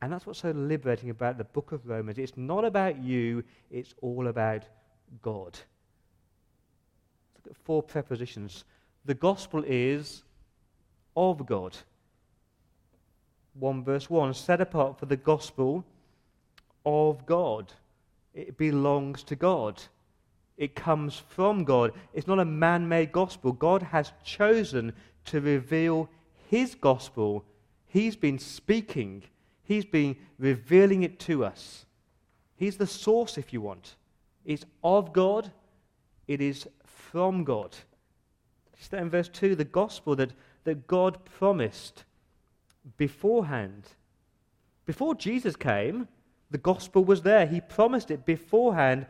And 0.00 0.12
that's 0.12 0.26
what's 0.26 0.40
so 0.40 0.52
liberating 0.52 1.10
about 1.10 1.38
the 1.38 1.44
book 1.44 1.72
of 1.72 1.88
Romans. 1.88 2.18
It's 2.18 2.36
not 2.36 2.64
about 2.64 3.02
you, 3.02 3.42
it's 3.70 3.94
all 4.00 4.28
about 4.28 4.62
God. 5.22 5.58
Look 7.34 7.50
at 7.50 7.56
four 7.64 7.82
prepositions. 7.82 8.64
The 9.06 9.14
gospel 9.14 9.64
is 9.66 10.22
of 11.16 11.46
God. 11.46 11.76
1 13.54 13.84
verse 13.84 14.10
1 14.10 14.34
set 14.34 14.60
apart 14.60 14.98
for 14.98 15.06
the 15.06 15.16
gospel 15.16 15.84
of 16.84 17.24
God. 17.26 17.72
It 18.34 18.58
belongs 18.58 19.22
to 19.24 19.36
God. 19.36 19.80
It 20.56 20.74
comes 20.74 21.16
from 21.16 21.64
God. 21.64 21.92
It's 22.12 22.26
not 22.26 22.38
a 22.40 22.44
man 22.44 22.88
made 22.88 23.12
gospel. 23.12 23.52
God 23.52 23.82
has 23.82 24.12
chosen 24.24 24.92
to 25.26 25.40
reveal 25.40 26.08
His 26.48 26.74
gospel. 26.74 27.44
He's 27.86 28.16
been 28.16 28.38
speaking, 28.38 29.22
He's 29.62 29.84
been 29.84 30.16
revealing 30.38 31.02
it 31.02 31.18
to 31.20 31.44
us. 31.44 31.86
He's 32.56 32.76
the 32.76 32.86
source, 32.86 33.38
if 33.38 33.52
you 33.52 33.60
want. 33.60 33.96
It's 34.44 34.64
of 34.82 35.12
God, 35.12 35.50
it 36.28 36.40
is 36.40 36.68
from 36.84 37.44
God. 37.44 37.76
Just 38.78 38.92
in 38.92 39.10
verse 39.10 39.28
2 39.28 39.54
the 39.56 39.64
gospel 39.64 40.16
that, 40.16 40.32
that 40.64 40.86
God 40.86 41.24
promised 41.24 42.04
beforehand. 42.96 43.84
Before 44.86 45.14
Jesus 45.14 45.56
came, 45.56 46.08
the 46.54 46.58
gospel 46.58 47.04
was 47.04 47.22
there. 47.22 47.48
He 47.48 47.60
promised 47.60 48.12
it 48.12 48.24
beforehand 48.24 49.06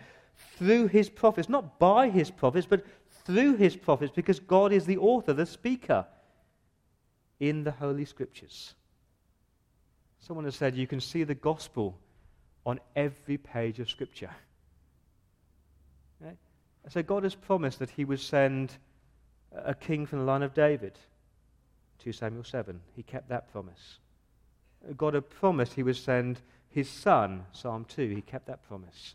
through 0.57 0.87
his 0.87 1.11
prophets, 1.11 1.51
not 1.51 1.79
by 1.79 2.09
his 2.09 2.31
prophets, 2.31 2.67
but 2.67 2.87
through 3.27 3.57
his 3.57 3.77
prophets, 3.77 4.11
because 4.17 4.41
God 4.41 4.73
is 4.73 4.87
the 4.87 4.97
author, 4.97 5.35
the 5.35 5.45
speaker 5.45 6.07
in 7.41 7.63
the 7.63 7.71
Holy 7.71 8.07
Scriptures. 8.07 8.73
Someone 10.21 10.47
has 10.47 10.57
said 10.57 10.75
you 10.75 10.87
can 10.87 11.03
see 11.03 11.23
the 11.23 11.35
gospel 11.35 11.99
on 12.65 12.81
every 12.97 13.37
page 13.37 13.79
of 13.79 13.91
Scripture. 13.91 14.31
Okay? 16.23 16.35
So 16.89 17.03
God 17.03 17.25
has 17.25 17.35
promised 17.35 17.79
that 17.81 17.91
he 17.91 18.07
would 18.07 18.21
send 18.21 18.73
a 19.55 19.75
king 19.75 20.07
from 20.07 20.21
the 20.21 20.25
line 20.25 20.43
of 20.43 20.55
David. 20.55 20.99
2 21.99 22.11
Samuel 22.11 22.45
7. 22.45 22.81
He 22.97 23.03
kept 23.03 23.29
that 23.29 23.53
promise. 23.53 23.99
God 24.97 25.13
had 25.13 25.29
promised 25.29 25.75
he 25.75 25.83
would 25.83 25.99
send 25.99 26.41
his 26.75 26.91
son, 26.91 27.45
Psalm 27.53 27.85
2. 27.85 28.09
He 28.09 28.21
kept 28.21 28.47
that 28.47 28.67
promise. 28.67 29.15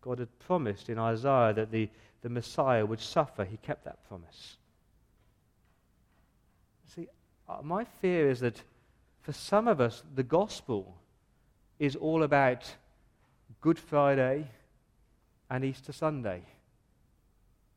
God 0.00 0.18
had 0.20 0.38
promised 0.38 0.88
in 0.88 0.98
Isaiah 0.98 1.52
that 1.52 1.70
the, 1.70 1.90
the 2.22 2.30
Messiah 2.30 2.86
would 2.86 2.98
suffer. 2.98 3.44
He 3.44 3.58
kept 3.58 3.84
that 3.84 4.02
promise. 4.08 4.56
See, 6.94 7.08
uh, 7.46 7.58
my 7.62 7.84
fear 7.84 8.30
is 8.30 8.40
that 8.40 8.62
for 9.20 9.34
some 9.34 9.68
of 9.68 9.82
us, 9.82 10.02
the 10.14 10.22
gospel 10.22 10.96
is 11.78 11.94
all 11.94 12.22
about 12.22 12.74
Good 13.60 13.78
Friday 13.78 14.48
and 15.50 15.66
Easter 15.66 15.92
Sunday. 15.92 16.40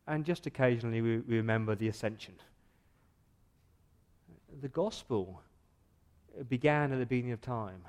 And 0.07 0.23
just 0.23 0.45
occasionally 0.47 1.01
we, 1.01 1.17
we 1.17 1.35
remember 1.35 1.75
the 1.75 1.89
ascension. 1.89 2.35
The 4.61 4.69
gospel 4.69 5.41
began 6.47 6.93
at 6.93 6.99
the 6.99 7.05
beginning 7.05 7.33
of 7.33 7.41
time. 7.41 7.81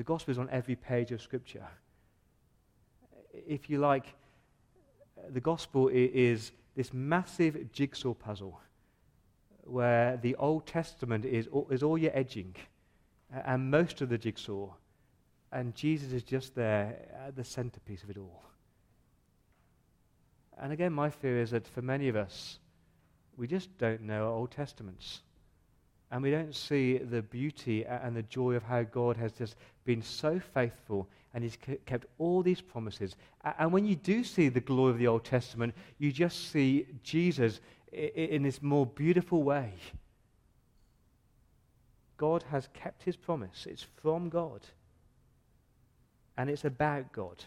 The 0.00 0.04
gospel 0.04 0.32
is 0.32 0.38
on 0.38 0.48
every 0.48 0.76
page 0.76 1.12
of 1.12 1.20
Scripture. 1.20 1.66
If 3.34 3.68
you 3.68 3.76
like, 3.76 4.06
the 5.28 5.42
gospel 5.42 5.90
is 5.92 6.52
this 6.74 6.94
massive 6.94 7.70
jigsaw 7.70 8.14
puzzle 8.14 8.58
where 9.64 10.16
the 10.16 10.36
Old 10.36 10.64
Testament 10.66 11.26
is 11.26 11.48
all, 11.48 11.68
is 11.70 11.82
all 11.82 11.98
your 11.98 12.12
edging 12.14 12.56
and 13.30 13.70
most 13.70 14.00
of 14.00 14.08
the 14.08 14.16
jigsaw, 14.16 14.70
and 15.52 15.74
Jesus 15.74 16.14
is 16.14 16.22
just 16.22 16.54
there 16.54 16.96
at 17.26 17.36
the 17.36 17.44
centerpiece 17.44 18.02
of 18.02 18.08
it 18.08 18.16
all. 18.16 18.42
And 20.56 20.72
again, 20.72 20.94
my 20.94 21.10
fear 21.10 21.42
is 21.42 21.50
that 21.50 21.68
for 21.68 21.82
many 21.82 22.08
of 22.08 22.16
us, 22.16 22.58
we 23.36 23.46
just 23.46 23.76
don't 23.76 24.00
know 24.00 24.28
our 24.28 24.32
Old 24.32 24.50
Testaments. 24.50 25.20
And 26.10 26.22
we 26.22 26.30
don't 26.30 26.54
see 26.54 26.98
the 26.98 27.22
beauty 27.22 27.84
and 27.84 28.16
the 28.16 28.24
joy 28.24 28.54
of 28.54 28.64
how 28.64 28.82
God 28.82 29.16
has 29.16 29.32
just 29.32 29.54
been 29.84 30.02
so 30.02 30.40
faithful 30.40 31.08
and 31.32 31.44
He's 31.44 31.56
kept 31.86 32.06
all 32.18 32.42
these 32.42 32.60
promises. 32.60 33.14
And 33.58 33.72
when 33.72 33.86
you 33.86 33.94
do 33.94 34.24
see 34.24 34.48
the 34.48 34.60
glory 34.60 34.90
of 34.90 34.98
the 34.98 35.06
Old 35.06 35.24
Testament, 35.24 35.74
you 35.98 36.10
just 36.10 36.50
see 36.50 36.86
Jesus 37.02 37.60
in 37.92 38.42
this 38.42 38.62
more 38.62 38.86
beautiful 38.86 39.42
way. 39.42 39.72
God 42.16 42.44
has 42.50 42.68
kept 42.74 43.02
His 43.02 43.16
promise, 43.16 43.66
it's 43.68 43.86
from 44.02 44.28
God, 44.28 44.60
and 46.36 46.50
it's 46.50 46.64
about 46.64 47.12
God. 47.12 47.44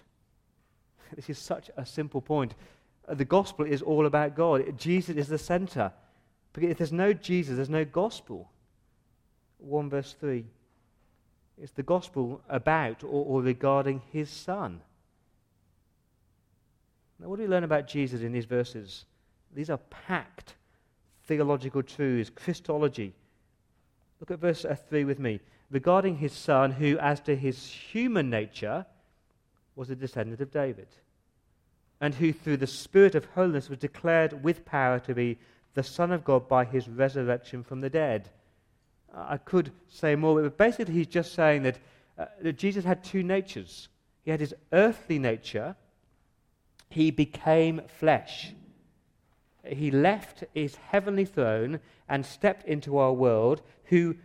This 1.16 1.30
is 1.30 1.38
such 1.38 1.70
a 1.78 1.86
simple 1.86 2.22
point. 2.22 2.56
The 3.08 3.26
gospel 3.26 3.66
is 3.66 3.84
all 3.84 4.08
about 4.08 4.36
God. 4.36 4.80
Jesus 4.80 5.16
is 5.16 5.28
the 5.28 5.38
center. 5.38 5.92
Because 6.54 6.70
if 6.70 6.78
there's 6.78 6.94
no 6.94 7.14
Jesus, 7.14 7.56
there's 7.56 7.70
no 7.70 7.84
gospel. 7.84 8.50
1 9.58 9.90
verse 9.90 10.16
3. 10.20 10.46
It's 11.62 11.72
the 11.72 11.84
gospel 11.84 12.42
about 12.50 13.04
or, 13.04 13.26
or 13.26 13.42
regarding 13.42 14.02
his 14.12 14.30
son. 14.30 14.82
Now, 17.20 17.30
what 17.30 17.38
do 17.38 17.44
we 17.44 17.50
learn 17.50 17.64
about 17.64 17.88
Jesus 17.88 18.22
in 18.22 18.32
these 18.32 18.46
verses? 18.46 19.06
These 19.54 19.70
are 19.70 19.78
packed 19.78 20.56
theological 21.26 21.84
truths, 21.84 22.30
Christology. 22.30 23.14
Look 24.20 24.32
at 24.32 24.40
verse 24.40 24.66
uh, 24.66 24.76
3 24.76 25.06
with 25.06 25.20
me. 25.20 25.40
Regarding 25.72 26.18
his 26.18 26.34
son, 26.34 26.72
who, 26.72 26.98
as 27.00 27.20
to 27.22 27.36
his 27.36 27.66
human 27.68 28.30
nature, 28.30 28.86
was 29.76 29.90
a 29.90 29.96
descendant 29.96 30.42
of 30.42 30.52
David, 30.52 30.88
and 32.00 32.14
who, 32.16 32.32
through 32.32 32.58
the 32.58 32.68
Spirit 32.68 33.16
of 33.16 33.26
holiness, 33.26 33.70
was 33.70 33.80
declared 33.80 34.44
with 34.44 34.66
power 34.66 35.00
to 35.00 35.16
be 35.16 35.40
the 35.74 35.84
Son 35.84 36.12
of 36.12 36.24
God 36.24 36.48
by 36.48 36.66
his 36.66 36.88
resurrection 36.88 37.64
from 37.64 37.82
the 37.82 37.90
dead. 37.90 38.30
I 39.16 39.38
could 39.38 39.72
say 39.90 40.16
more, 40.16 40.42
but 40.42 40.58
basically, 40.58 40.94
he's 40.94 41.08
just 41.08 41.34
saying 41.34 41.64
that, 41.64 41.80
uh, 42.18 42.26
that 42.42 42.58
Jesus 42.58 42.84
had 42.84 43.04
two 43.04 43.24
natures. 43.24 43.90
He 44.24 44.32
had 44.32 44.40
his 44.40 44.56
earthly 44.72 45.20
nature, 45.20 45.76
he 46.90 47.12
became 47.12 47.82
flesh. 48.00 48.54
He 49.66 49.92
left 49.92 50.44
his 50.54 50.76
heavenly 50.76 51.26
throne 51.26 51.80
and 52.10 52.26
stepped 52.26 52.68
into 52.68 52.98
our 52.98 53.14
world, 53.14 53.62
who, 53.86 54.16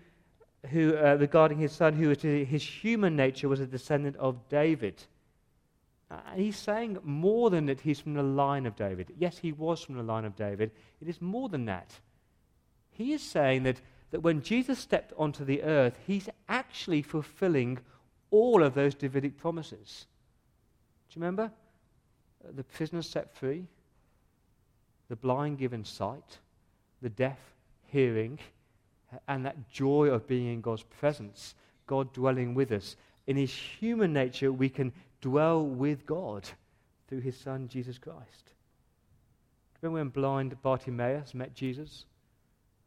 who 0.71 0.97
uh, 0.97 1.17
regarding 1.19 1.59
his 1.59 1.73
son, 1.73 1.95
who 1.95 2.09
was 2.09 2.23
his 2.23 2.65
human 2.65 3.17
nature 3.17 3.49
was 3.49 3.61
a 3.61 3.67
descendant 3.67 4.17
of 4.17 4.49
David. 4.49 5.03
Uh, 6.11 6.17
he's 6.37 6.57
saying 6.57 6.99
more 7.03 7.51
than 7.51 7.67
that 7.67 7.81
he's 7.81 8.01
from 8.01 8.15
the 8.15 8.23
line 8.23 8.65
of 8.67 8.77
David. 8.77 9.13
Yes, 9.19 9.39
he 9.39 9.53
was 9.53 9.83
from 9.83 9.97
the 9.97 10.03
line 10.03 10.25
of 10.25 10.37
David. 10.37 10.71
It 11.01 11.09
is 11.09 11.21
more 11.21 11.49
than 11.49 11.67
that. 11.67 11.93
He 12.91 13.13
is 13.13 13.23
saying 13.23 13.65
that 13.65 13.81
that 14.11 14.21
when 14.21 14.43
Jesus 14.43 14.79
stepped 14.79 15.13
onto 15.17 15.45
the 15.45 15.63
earth, 15.63 15.99
he's 16.07 16.29
actually 16.49 17.03
fulfilling 17.03 17.79
all 18.31 18.63
of 18.63 18.75
those 18.75 18.95
Davidic 18.95 19.37
promises. 19.37 20.07
Do 21.09 21.19
you 21.19 21.23
remember? 21.23 21.51
The 22.55 22.65
prisoners 22.65 23.09
set 23.09 23.35
free, 23.35 23.67
the 25.09 25.17
blind 25.17 25.59
given 25.59 25.85
sight, 25.85 26.39
the 27.03 27.09
deaf 27.09 27.39
hearing, 27.87 28.39
and 29.27 29.45
that 29.45 29.69
joy 29.69 30.07
of 30.07 30.27
being 30.27 30.53
in 30.53 30.61
God's 30.61 30.85
presence, 30.85 31.55
God 31.87 32.13
dwelling 32.13 32.55
with 32.55 32.73
us. 32.73 32.97
In 33.27 33.37
his 33.37 33.53
human 33.53 34.13
nature, 34.13 34.53
we 34.53 34.69
can 34.69 34.93
dwell 35.21 35.65
with 35.65 36.07
God 36.07 36.49
through 37.09 37.21
his 37.21 37.37
Son, 37.37 37.69
Jesus 37.69 37.99
Christ. 37.99 38.53
Remember 39.81 39.99
when 39.99 40.09
blind 40.09 40.61
Bartimaeus 40.63 41.35
met 41.35 41.55
Jesus? 41.55 42.05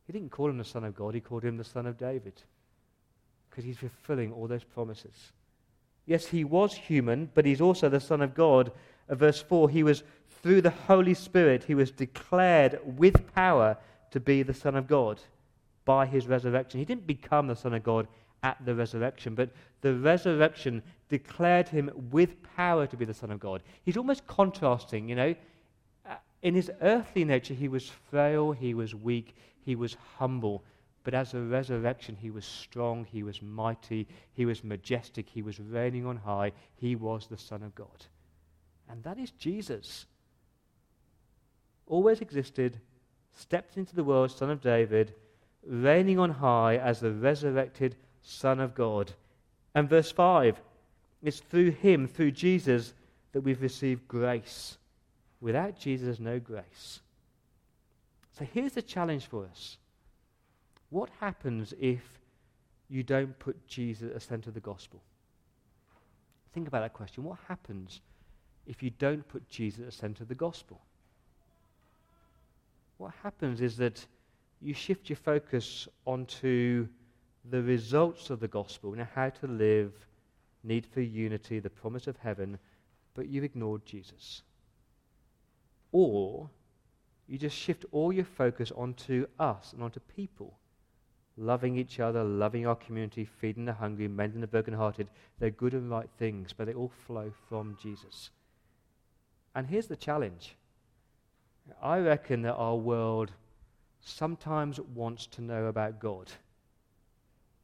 He 0.05 0.13
didn't 0.13 0.31
call 0.31 0.49
him 0.49 0.57
the 0.57 0.63
Son 0.63 0.83
of 0.83 0.95
God, 0.95 1.13
he 1.13 1.21
called 1.21 1.43
him 1.43 1.57
the 1.57 1.63
Son 1.63 1.85
of 1.85 1.97
David. 1.97 2.41
because 3.49 3.65
he's 3.65 3.77
fulfilling 3.77 4.31
all 4.31 4.47
those 4.47 4.63
promises. 4.63 5.33
Yes, 6.05 6.27
he 6.27 6.43
was 6.43 6.73
human, 6.73 7.29
but 7.33 7.45
he's 7.45 7.61
also 7.61 7.89
the 7.89 7.99
Son 7.99 8.21
of 8.21 8.33
God. 8.33 8.71
Uh, 9.09 9.15
verse 9.15 9.41
4 9.41 9.69
he 9.69 9.83
was 9.83 10.03
through 10.41 10.61
the 10.61 10.71
Holy 10.71 11.13
Spirit, 11.13 11.65
he 11.65 11.75
was 11.75 11.91
declared 11.91 12.79
with 12.83 13.33
power 13.35 13.77
to 14.09 14.19
be 14.19 14.41
the 14.41 14.53
Son 14.53 14.75
of 14.75 14.87
God 14.87 15.19
by 15.85 16.05
his 16.05 16.27
resurrection. 16.27 16.79
He 16.79 16.85
didn't 16.85 17.05
become 17.05 17.47
the 17.47 17.55
Son 17.55 17.73
of 17.73 17.83
God 17.83 18.07
at 18.41 18.57
the 18.65 18.73
resurrection, 18.73 19.35
but 19.35 19.51
the 19.81 19.93
resurrection 19.93 20.81
declared 21.12 21.67
him 21.67 21.91
with 22.10 22.41
power 22.56 22.88
to 22.88 22.97
be 22.97 23.06
the 23.06 23.13
Son 23.13 23.32
of 23.32 23.39
God. 23.39 23.62
He's 23.84 23.97
almost 23.97 24.26
contrasting, 24.26 25.10
you 25.10 25.15
know. 25.15 25.36
Uh, 26.10 26.15
in 26.41 26.56
his 26.56 26.71
earthly 26.82 27.26
nature, 27.26 27.54
he 27.54 27.67
was 27.67 27.91
frail, 28.10 28.54
he 28.54 28.74
was 28.74 28.95
weak, 28.95 29.36
he 29.60 29.76
was 29.76 29.97
humble. 30.17 30.63
But 31.04 31.13
as 31.13 31.34
a 31.34 31.41
resurrection, 31.41 32.15
he 32.15 32.32
was 32.32 32.45
strong, 32.45 33.06
he 33.06 33.24
was 33.24 33.41
mighty, 33.41 34.08
he 34.32 34.45
was 34.45 34.63
majestic, 34.63 35.28
he 35.28 35.41
was 35.41 35.60
reigning 35.60 36.06
on 36.06 36.15
high. 36.15 36.54
He 36.76 36.95
was 36.95 37.28
the 37.28 37.38
Son 37.38 37.62
of 37.62 37.76
God. 37.76 38.06
And 38.89 39.04
that 39.04 39.19
is 39.19 39.32
Jesus. 39.32 40.06
Always 41.88 42.21
existed, 42.21 42.80
stepped 43.34 43.76
into 43.76 43.95
the 43.95 44.04
world, 44.04 44.32
Son 44.32 44.50
of 44.50 44.62
David, 44.62 45.13
reigning 45.67 46.19
on 46.19 46.30
high 46.30 46.78
as 46.78 47.02
the 47.02 47.12
resurrected 47.12 47.97
Son 48.21 48.62
of 48.62 48.74
God. 48.74 49.12
And 49.76 49.89
verse 49.89 50.12
5 50.12 50.62
it's 51.21 51.39
through 51.39 51.71
him, 51.71 52.07
through 52.07 52.31
Jesus, 52.31 52.93
that 53.31 53.41
we've 53.41 53.62
received 53.62 54.07
grace. 54.07 54.77
Without 55.39 55.79
Jesus, 55.79 56.19
no 56.19 56.39
grace. 56.39 56.99
So 58.38 58.45
here's 58.53 58.73
the 58.73 58.81
challenge 58.81 59.27
for 59.27 59.45
us 59.45 59.77
what 60.89 61.10
happens 61.19 61.73
if 61.79 62.01
you 62.89 63.03
don't 63.03 63.38
put 63.39 63.65
Jesus 63.67 64.10
at 64.10 64.13
the 64.13 64.19
center 64.19 64.49
of 64.49 64.53
the 64.53 64.60
gospel? 64.60 65.01
Think 66.53 66.67
about 66.67 66.81
that 66.81 66.93
question. 66.93 67.23
What 67.23 67.39
happens 67.47 68.01
if 68.67 68.84
you 68.84 68.89
don't 68.89 69.25
put 69.27 69.47
Jesus 69.47 69.79
at 69.79 69.86
the 69.86 69.91
center 69.91 70.23
of 70.23 70.27
the 70.29 70.36
gospel? 70.36 70.81
What 72.97 73.13
happens 73.23 73.62
is 73.62 73.77
that 73.77 74.05
you 74.62 74.73
shift 74.73 75.10
your 75.10 75.15
focus 75.15 75.88
onto 76.05 76.88
the 77.49 77.63
results 77.63 78.29
of 78.29 78.39
the 78.39 78.47
gospel, 78.47 78.91
you 78.91 78.97
know, 78.97 79.07
how 79.15 79.29
to 79.29 79.47
live, 79.47 79.93
need 80.63 80.86
for 80.86 81.02
unity, 81.02 81.60
the 81.60 81.69
promise 81.69 82.08
of 82.08 82.17
heaven, 82.17 82.58
but 83.13 83.28
you've 83.28 83.43
ignored 83.43 83.86
Jesus. 83.86 84.43
Or 85.91 86.50
you 87.28 87.38
just 87.38 87.58
shift 87.58 87.86
all 87.91 88.12
your 88.12 88.26
focus 88.26 88.71
onto 88.71 89.26
us 89.39 89.74
and 89.74 89.84
onto 89.84 90.00
people 90.00 90.58
loving 91.38 91.78
each 91.78 92.00
other, 92.00 92.24
loving 92.24 92.67
our 92.67 92.76
community, 92.76 93.26
feeding 93.26 93.65
the 93.65 93.74
hungry, 93.74 94.08
mending 94.08 94.41
the 94.41 94.47
brokenhearted. 94.47 95.10
They're 95.39 95.50
good 95.50 95.74
and 95.74 95.89
right 95.89 96.10
things, 96.17 96.54
but 96.54 96.67
they 96.67 96.74
all 96.74 96.91
flow 97.08 97.32
from 97.50 97.78
Jesus. 97.82 98.30
And 99.56 99.67
here's 99.67 99.88
the 99.88 99.95
challenge 99.95 100.56
I 101.82 102.00
reckon 102.00 102.41
that 102.43 102.56
our 102.56 102.76
world 102.76 103.32
sometimes 104.02 104.80
wants 104.80 105.28
to 105.28 105.41
know 105.41 105.65
about 105.65 106.00
God, 106.00 106.32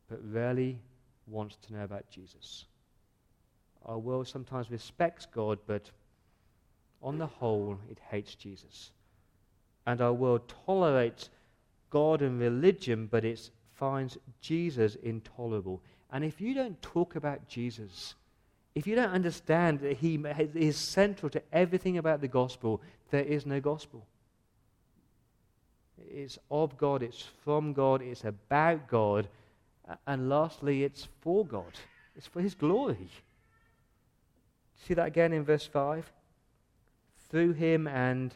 but 0.09 0.19
rarely 0.23 0.79
wants 1.25 1.57
to 1.67 1.73
know 1.73 1.83
about 1.83 2.09
Jesus. 2.09 2.65
Our 3.87 3.97
world 3.97 4.27
sometimes 4.27 4.69
respects 4.69 5.25
God, 5.25 5.59
but 5.65 5.91
on 7.01 7.17
the 7.17 7.27
whole, 7.27 7.79
it 7.89 7.99
hates 8.09 8.35
Jesus. 8.35 8.91
And 9.85 10.01
our 10.01 10.13
world 10.13 10.53
tolerates 10.65 11.29
God 11.89 12.21
and 12.21 12.39
religion, 12.39 13.07
but 13.09 13.23
it 13.23 13.49
finds 13.73 14.17
Jesus 14.41 14.95
intolerable. 14.95 15.81
And 16.11 16.25
if 16.25 16.41
you 16.41 16.53
don't 16.53 16.81
talk 16.81 17.15
about 17.15 17.47
Jesus, 17.47 18.15
if 18.75 18.85
you 18.85 18.95
don't 18.95 19.11
understand 19.11 19.79
that 19.79 19.97
he 19.97 20.15
is 20.53 20.75
central 20.77 21.29
to 21.29 21.41
everything 21.53 21.97
about 21.97 22.21
the 22.21 22.27
gospel, 22.27 22.81
there 23.11 23.23
is 23.23 23.45
no 23.45 23.59
gospel. 23.61 24.05
It's 26.09 26.37
of 26.51 26.77
God, 26.77 27.01
it's 27.03 27.23
from 27.43 27.73
God, 27.73 28.01
it's 28.01 28.23
about 28.23 28.87
God, 28.87 29.27
and 30.05 30.29
lastly, 30.29 30.83
it's 30.83 31.07
for 31.21 31.45
God. 31.45 31.73
It's 32.15 32.27
for 32.27 32.41
His 32.41 32.55
glory. 32.55 33.09
See 34.85 34.93
that 34.93 35.07
again 35.07 35.33
in 35.33 35.43
verse 35.43 35.65
5? 35.65 36.11
Through 37.29 37.53
Him 37.53 37.87
and 37.87 38.33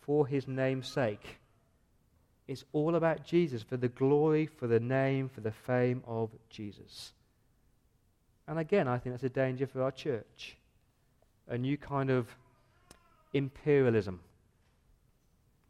for 0.00 0.26
His 0.26 0.46
name's 0.46 0.88
sake. 0.88 1.38
It's 2.46 2.64
all 2.72 2.94
about 2.94 3.24
Jesus, 3.24 3.62
for 3.62 3.76
the 3.76 3.88
glory, 3.88 4.46
for 4.46 4.68
the 4.68 4.78
name, 4.78 5.28
for 5.28 5.40
the 5.40 5.50
fame 5.50 6.02
of 6.06 6.30
Jesus. 6.48 7.12
And 8.46 8.58
again, 8.58 8.86
I 8.86 8.98
think 8.98 9.14
that's 9.14 9.24
a 9.24 9.28
danger 9.28 9.66
for 9.66 9.82
our 9.82 9.90
church. 9.90 10.56
A 11.48 11.58
new 11.58 11.76
kind 11.76 12.10
of 12.10 12.28
imperialism. 13.32 14.20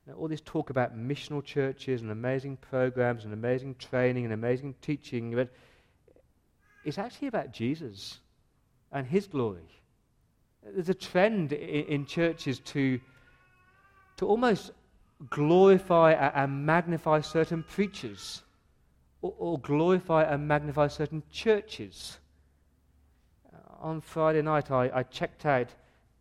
Now, 0.06 0.14
all 0.14 0.28
this 0.28 0.42
talk 0.42 0.70
about 0.70 0.96
missional 0.96 1.42
churches 1.42 2.02
and 2.02 2.10
amazing 2.10 2.58
programs 2.58 3.24
and 3.24 3.32
amazing 3.32 3.76
training 3.76 4.24
and 4.24 4.32
amazing 4.32 4.74
teaching, 4.82 5.34
but 5.34 5.48
it's 6.84 6.98
actually 6.98 7.28
about 7.28 7.52
Jesus 7.52 8.20
and 8.96 9.06
his 9.06 9.26
glory. 9.26 9.68
There's 10.64 10.88
a 10.88 10.94
trend 10.94 11.52
in, 11.52 12.06
churches 12.06 12.60
to, 12.60 12.98
to 14.16 14.26
almost 14.26 14.70
glorify 15.28 16.12
and 16.12 16.64
magnify 16.64 17.20
certain 17.20 17.62
preachers 17.62 18.42
or, 19.20 19.34
or 19.38 19.58
glorify 19.58 20.22
and 20.24 20.48
magnify 20.48 20.88
certain 20.88 21.22
churches. 21.30 22.18
Uh, 23.52 23.58
on 23.80 24.00
Friday 24.00 24.40
night, 24.40 24.70
I, 24.70 24.90
I 24.92 25.02
checked 25.02 25.44
out 25.44 25.68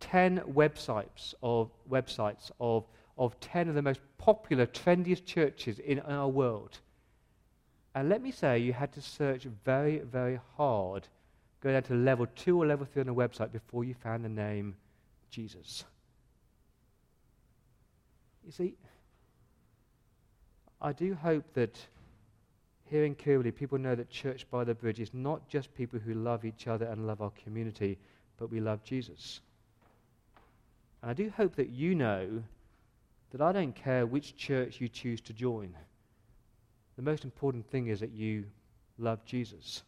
10 0.00 0.40
websites 0.40 1.32
of, 1.42 1.70
websites 1.90 2.50
of, 2.60 2.84
of 3.16 3.40
10 3.40 3.70
of 3.70 3.74
the 3.74 3.82
most 3.82 4.00
popular, 4.18 4.66
trendiest 4.66 5.24
churches 5.24 5.78
in 5.78 6.00
our 6.00 6.28
world. 6.28 6.78
And 7.94 8.10
let 8.10 8.20
me 8.20 8.30
say, 8.30 8.58
you 8.58 8.74
had 8.74 8.92
to 8.92 9.00
search 9.00 9.44
very, 9.64 10.00
very 10.00 10.38
hard, 10.58 11.08
go 11.66 11.72
down 11.72 11.82
to 11.82 11.94
level 11.94 12.26
2 12.36 12.62
or 12.62 12.64
level 12.66 12.86
3 12.86 13.00
on 13.00 13.06
the 13.08 13.14
website 13.14 13.50
before 13.50 13.82
you 13.82 13.92
found 13.92 14.24
the 14.24 14.28
name 14.28 14.76
Jesus. 15.30 15.84
You 18.44 18.52
see, 18.52 18.74
I 20.80 20.92
do 20.92 21.14
hope 21.14 21.52
that 21.54 21.76
here 22.84 23.04
in 23.04 23.16
Kirby, 23.16 23.50
people 23.50 23.78
know 23.78 23.96
that 23.96 24.10
Church 24.10 24.48
by 24.48 24.62
the 24.62 24.74
Bridge 24.74 25.00
is 25.00 25.12
not 25.12 25.48
just 25.48 25.74
people 25.74 25.98
who 25.98 26.14
love 26.14 26.44
each 26.44 26.68
other 26.68 26.86
and 26.86 27.04
love 27.04 27.20
our 27.20 27.32
community, 27.42 27.98
but 28.38 28.48
we 28.48 28.60
love 28.60 28.84
Jesus. 28.84 29.40
And 31.02 31.10
I 31.10 31.14
do 31.14 31.32
hope 31.36 31.56
that 31.56 31.70
you 31.70 31.96
know 31.96 32.44
that 33.32 33.40
I 33.40 33.50
don't 33.50 33.74
care 33.74 34.06
which 34.06 34.36
church 34.36 34.80
you 34.80 34.88
choose 34.88 35.20
to 35.22 35.32
join. 35.32 35.74
The 36.94 37.02
most 37.02 37.24
important 37.24 37.68
thing 37.68 37.88
is 37.88 37.98
that 37.98 38.12
you 38.12 38.44
love 38.98 39.24
Jesus 39.24 39.82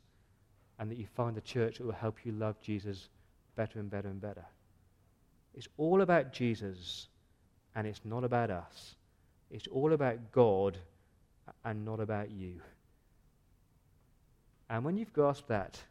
and 0.78 0.90
that 0.90 0.98
you 0.98 1.06
find 1.16 1.36
a 1.36 1.40
church 1.40 1.78
that 1.78 1.84
will 1.84 1.92
help 1.92 2.24
you 2.24 2.32
love 2.32 2.60
Jesus 2.60 3.08
better 3.56 3.78
and 3.80 3.90
better 3.90 4.08
and 4.08 4.20
better. 4.20 4.44
It's 5.54 5.68
all 5.76 6.02
about 6.02 6.32
Jesus 6.32 7.08
and 7.74 7.86
it's 7.86 8.00
not 8.04 8.24
about 8.24 8.50
us. 8.50 8.94
It's 9.50 9.66
all 9.66 9.92
about 9.92 10.32
God 10.32 10.78
and 11.64 11.84
not 11.84 12.00
about 12.00 12.30
you. 12.30 12.60
And 14.70 14.84
when 14.84 14.96
you've 14.96 15.12
grasped 15.12 15.48
that, 15.48 15.82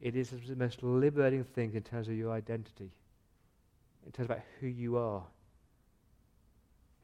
it 0.00 0.16
is 0.16 0.30
the 0.30 0.56
most 0.56 0.82
liberating 0.82 1.44
thing 1.44 1.74
in 1.74 1.82
terms 1.82 2.08
of 2.08 2.14
your 2.14 2.32
identity, 2.32 2.90
in 4.06 4.12
terms 4.12 4.26
about 4.26 4.40
who 4.60 4.66
you 4.66 4.96
are. 4.96 5.22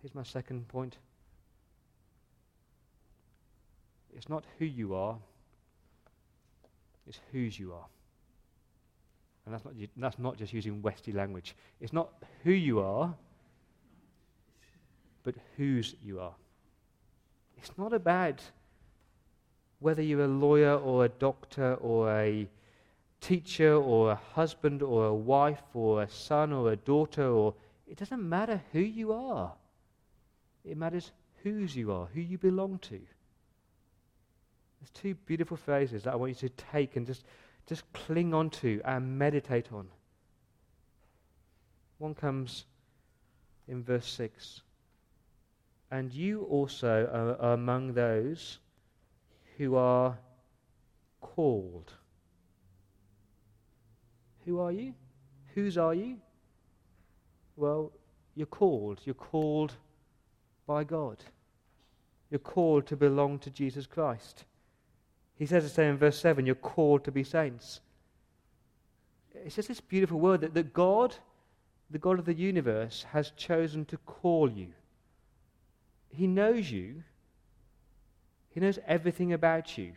Here's 0.01 0.15
my 0.15 0.23
second 0.23 0.69
point 0.69 0.97
it's 4.17 4.29
not 4.29 4.45
who 4.59 4.65
you 4.65 4.95
are, 4.95 5.17
it's 7.07 7.21
whose 7.33 7.59
you 7.59 7.73
are. 7.73 7.87
And 9.45 9.55
that's 9.55 9.65
not, 9.65 9.75
that's 9.97 10.19
not 10.19 10.37
just 10.39 10.53
using 10.53 10.81
Westy 10.81 11.13
language. 11.13 11.55
It's 11.81 11.93
not 11.93 12.11
who 12.43 12.53
you 12.53 12.81
are, 12.81 13.15
but 15.23 15.35
whose 15.57 15.95
you 16.03 16.21
are. 16.21 16.35
It's 17.59 17.73
not 17.77 17.93
about 17.93 18.41
whether 19.81 20.03
you're 20.03 20.25
a 20.25 20.29
lawyer 20.29 20.77
or 20.77 21.05
a 21.05 21.09
doctor 21.09 21.75
or 21.75 22.11
a 22.11 22.49
teacher 23.21 23.75
or 23.75 24.13
a 24.13 24.21
husband 24.35 24.83
or 24.83 25.07
a 25.07 25.15
wife 25.15 25.63
or 25.75 26.03
a 26.03 26.09
son 26.09 26.53
or 26.53 26.73
a 26.73 26.77
daughter 26.77 27.27
or 27.27 27.55
it 27.87 27.99
doesn't 27.99 28.27
matter 28.27 28.63
who 28.73 28.81
you 28.81 29.13
are. 29.13 29.53
It 30.65 30.77
matters 30.77 31.13
whose 31.43 31.77
you 31.77 31.93
are, 31.93 32.07
who 32.15 32.21
you 32.21 32.39
belong 32.39 32.79
to. 32.81 33.01
There's 34.85 35.03
two 35.03 35.15
beautiful 35.25 35.57
phrases 35.57 36.03
that 36.03 36.13
I 36.13 36.17
want 36.17 36.43
you 36.43 36.47
to 36.47 36.55
take 36.71 36.97
and 36.97 37.07
just, 37.07 37.25
just 37.67 37.91
cling 37.95 38.35
on 38.35 38.51
to 38.51 38.83
and 38.85 39.19
meditate 39.19 39.73
on. 39.73 39.89
One 41.97 42.15
comes 42.15 42.67
in 43.67 43.83
verse 43.83 44.07
6 44.07 44.61
and 45.91 46.13
you 46.13 46.43
also 46.43 47.09
are, 47.11 47.47
are 47.47 47.55
among 47.55 47.95
those 47.95 48.59
who 49.57 49.77
are 49.77 50.19
called. 51.23 51.91
Who 54.45 54.61
are 54.61 54.73
you? 54.73 54.93
Whose 55.55 55.79
are 55.79 55.95
you? 55.95 56.19
Well, 57.57 57.91
you're 58.35 58.45
called. 58.45 59.01
You're 59.07 59.15
called 59.15 59.73
by 60.67 60.85
God. 60.85 61.25
You're 62.29 62.39
called 62.39 62.87
to 62.89 62.97
belong 62.97 63.39
to 63.39 63.51
Jesus 63.51 63.87
Christ. 63.87 64.45
He 65.37 65.47
says 65.47 65.65
the 65.65 65.71
same 65.71 65.91
in 65.91 65.99
verse 65.99 66.19
7 66.19 66.47
you're 66.47 66.55
called 66.55 67.05
to 67.05 67.13
be 67.13 67.25
saints. 67.25 67.81
It's 69.35 69.57
just 69.57 69.69
this 69.69 69.81
beautiful 69.81 70.21
word 70.21 70.43
that, 70.43 70.55
that 70.55 70.73
God, 70.73 71.17
the 71.91 71.99
God 71.99 72.19
of 72.19 72.25
the 72.25 72.35
universe, 72.35 73.05
has 73.11 73.33
chosen 73.37 73.85
to 73.87 73.97
call 73.99 74.51
you. 74.51 74.69
He 76.09 76.27
knows 76.27 76.71
you, 76.71 77.03
He 78.51 78.61
knows 78.61 78.79
everything 78.87 79.33
about 79.33 79.77
you. 79.77 79.93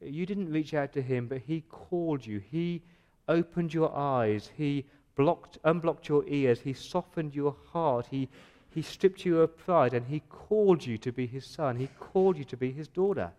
You 0.00 0.26
didn't 0.26 0.50
reach 0.50 0.74
out 0.74 0.92
to 0.94 1.02
Him, 1.02 1.28
but 1.28 1.42
He 1.46 1.60
called 1.68 2.26
you. 2.26 2.40
He 2.40 2.82
opened 3.28 3.74
your 3.74 3.94
eyes. 3.94 4.50
He 4.56 4.86
blocked, 5.14 5.58
unblocked 5.64 6.08
your 6.08 6.24
ears. 6.26 6.60
He 6.60 6.72
softened 6.72 7.34
your 7.34 7.54
heart. 7.72 8.06
He, 8.10 8.30
he 8.70 8.80
stripped 8.80 9.26
you 9.26 9.40
of 9.40 9.56
pride 9.56 9.92
and 9.92 10.06
He 10.06 10.20
called 10.30 10.84
you 10.86 10.96
to 10.98 11.12
be 11.12 11.26
His 11.26 11.44
son. 11.44 11.76
He 11.76 11.88
called 12.00 12.38
you 12.38 12.44
to 12.44 12.56
be 12.56 12.72
His 12.72 12.88
daughter. 12.88 13.32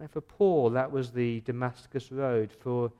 And 0.00 0.10
for 0.10 0.20
Paul, 0.20 0.70
that 0.70 0.90
was 0.90 1.10
the 1.10 1.40
Damascus 1.40 2.12
Road. 2.12 2.52
For, 2.52 2.92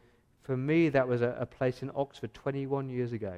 for 0.42 0.56
me, 0.56 0.88
that 0.88 1.06
was 1.06 1.22
a, 1.22 1.37
a 1.38 1.46
place 1.46 1.82
in 1.82 1.90
Oxford 1.94 2.34
21 2.34 2.90
years 2.90 3.12
ago. 3.12 3.34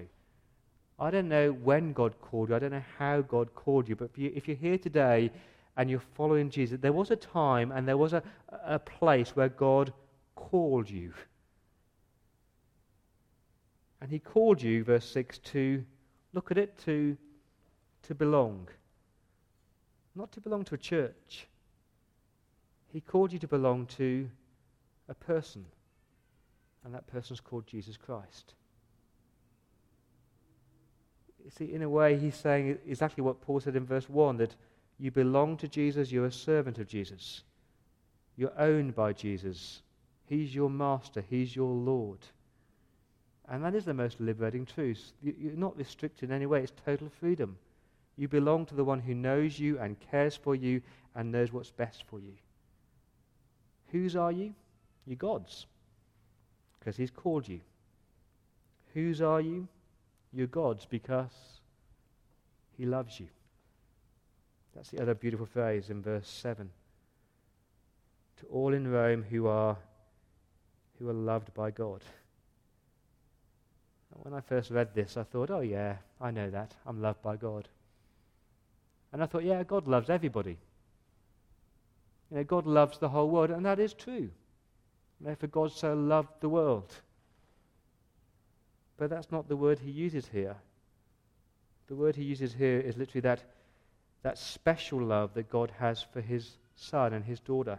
I 0.99 1.11
don't 1.11 1.29
know 1.29 1.53
when 1.53 1.93
God 1.93 2.15
called 2.21 2.51
you. 2.51 2.57
I 2.57 2.59
don't 2.59 2.73
know 2.73 2.85
how 2.99 3.23
God 3.23 3.55
called 3.55 3.89
you. 3.89 3.97
But 3.97 4.11
if, 4.13 4.19
you, 4.19 4.33
if 4.35 4.49
you're 4.49 4.57
here 4.57 4.79
today 4.79 5.31
and 5.77 5.91
you're 5.91 6.03
following 6.15 6.51
Jesus, 6.51 6.79
there 6.81 6.93
was 6.93 7.11
a 7.11 7.17
time 7.17 7.73
and 7.73 7.89
there 7.89 7.97
was 7.97 8.13
a, 8.13 8.23
a 8.65 8.79
place 8.79 9.35
where 9.35 9.49
God 9.49 9.93
called 10.35 10.89
you. 10.91 11.13
And 14.01 14.11
he 14.11 14.19
called 14.19 14.63
you, 14.63 14.85
verse 14.85 15.05
6, 15.11 15.39
to 15.39 15.85
look 16.33 16.51
at 16.51 16.59
it, 16.59 16.79
to, 16.85 17.17
to 18.03 18.15
belong. 18.15 18.69
Not 20.15 20.33
to 20.33 20.41
belong 20.41 20.65
to 20.65 20.75
a 20.75 20.79
church. 20.79 21.47
He 22.93 23.01
called 23.01 23.33
you 23.33 23.39
to 23.39 23.49
belong 23.49 23.87
to 23.99 24.29
a 25.09 25.15
person. 25.15 25.65
And 26.85 26.95
that 26.95 27.07
person 27.07 27.35
is 27.35 27.41
called 27.41 27.67
Jesus 27.67 27.97
Christ. 27.97 28.55
You 31.45 31.51
see, 31.51 31.73
in 31.73 31.83
a 31.83 31.89
way, 31.89 32.19
he's 32.19 32.37
saying 32.37 32.79
exactly 32.87 33.23
what 33.23 33.41
Paul 33.41 33.61
said 33.61 33.77
in 33.77 33.85
verse 33.85 34.09
1 34.09 34.37
that 34.39 34.55
you 34.99 35.11
belong 35.11 35.57
to 35.59 35.69
Jesus, 35.69 36.13
you're 36.13 36.27
a 36.27 36.33
servant 36.33 36.79
of 36.79 36.87
Jesus. 36.87 37.43
You're 38.37 38.59
owned 38.59 38.95
by 38.95 39.13
Jesus. 39.13 39.83
He's 40.27 40.55
your 40.55 40.71
master, 40.71 41.25
He's 41.29 41.57
your 41.57 41.73
Lord. 41.73 42.21
And 43.49 43.65
that 43.65 43.75
is 43.75 43.85
the 43.85 43.95
most 43.95 44.21
liberating 44.21 44.65
truth. 44.65 45.13
You're 45.23 45.55
not 45.55 45.77
restricted 45.77 46.31
in 46.31 46.37
any 46.37 46.47
way, 46.47 46.63
it's 46.63 46.73
total 46.85 47.09
freedom. 47.09 47.59
You 48.17 48.29
belong 48.29 48.67
to 48.67 48.75
the 48.75 48.85
one 48.85 49.01
who 49.01 49.15
knows 49.15 49.59
you 49.59 49.79
and 49.79 49.99
cares 50.11 50.37
for 50.37 50.55
you 50.55 50.83
and 51.15 51.33
knows 51.33 51.53
what's 51.53 51.71
best 51.71 52.05
for 52.07 52.21
you. 52.21 52.35
Whose 53.93 54.17
are 54.17 54.33
you? 54.33 54.55
You're 55.07 55.17
God's, 55.17 55.67
because 56.79 56.97
He's 56.97 57.11
called 57.11 57.49
you. 57.49 57.61
Whose 58.95 59.21
are 59.21 59.41
you? 59.41 59.69
You're 60.33 60.47
God's, 60.47 60.87
because 60.87 61.33
He 62.77 62.87
loves 62.87 63.19
you. 63.19 63.29
That's 64.75 64.91
the 64.91 65.03
other 65.03 65.15
beautiful 65.15 65.47
phrase 65.47 65.91
in 65.91 66.03
verse 66.03 66.29
7. 66.29 66.71
To 68.41 68.47
all 68.47 68.73
in 68.73 68.89
Rome 68.89 69.25
who 69.29 69.49
are, 69.49 69.77
who 70.99 71.09
are 71.09 71.15
loved 71.15 71.53
by 71.55 71.71
God. 71.71 72.03
When 74.23 74.35
I 74.35 74.41
first 74.41 74.71
read 74.71 74.95
this, 74.95 75.17
I 75.17 75.23
thought, 75.23 75.51
oh, 75.51 75.61
yeah, 75.61 75.97
I 76.21 76.31
know 76.31 76.51
that. 76.51 76.75
I'm 76.87 77.01
loved 77.01 77.23
by 77.23 77.37
God. 77.37 77.69
And 79.13 79.23
I 79.23 79.27
thought, 79.27 79.45
yeah, 79.45 79.63
God 79.63 79.89
loves 79.89 80.11
everybody. 80.11 80.59
You 82.31 82.39
know, 82.39 82.45
God 82.45 82.67
loves 82.67 82.99
the 82.99 83.09
whole 83.09 83.29
world, 83.29 83.51
and 83.51 83.65
that 83.67 83.79
is 83.79 83.93
true. 83.93 84.31
Therefore, 85.21 85.49
God 85.49 85.73
so 85.73 85.95
loved 85.95 86.41
the 86.41 86.49
world. 86.49 86.93
But 88.97 89.11
that's 89.11 89.33
not 89.33 89.49
the 89.49 89.57
word 89.57 89.79
he 89.79 89.91
uses 89.91 90.29
here. 90.29 90.57
The 91.89 91.95
word 91.97 92.17
he 92.17 92.25
uses 92.25 92.55
here 92.55 92.79
is 92.79 92.97
literally 92.97 93.23
that, 93.23 93.43
that 94.23 94.39
special 94.39 95.03
love 95.03 95.35
that 95.35 95.51
God 95.51 95.73
has 95.79 96.03
for 96.03 96.21
his 96.21 96.57
son 96.77 97.13
and 97.13 97.25
his 97.25 97.41
daughter. 97.41 97.79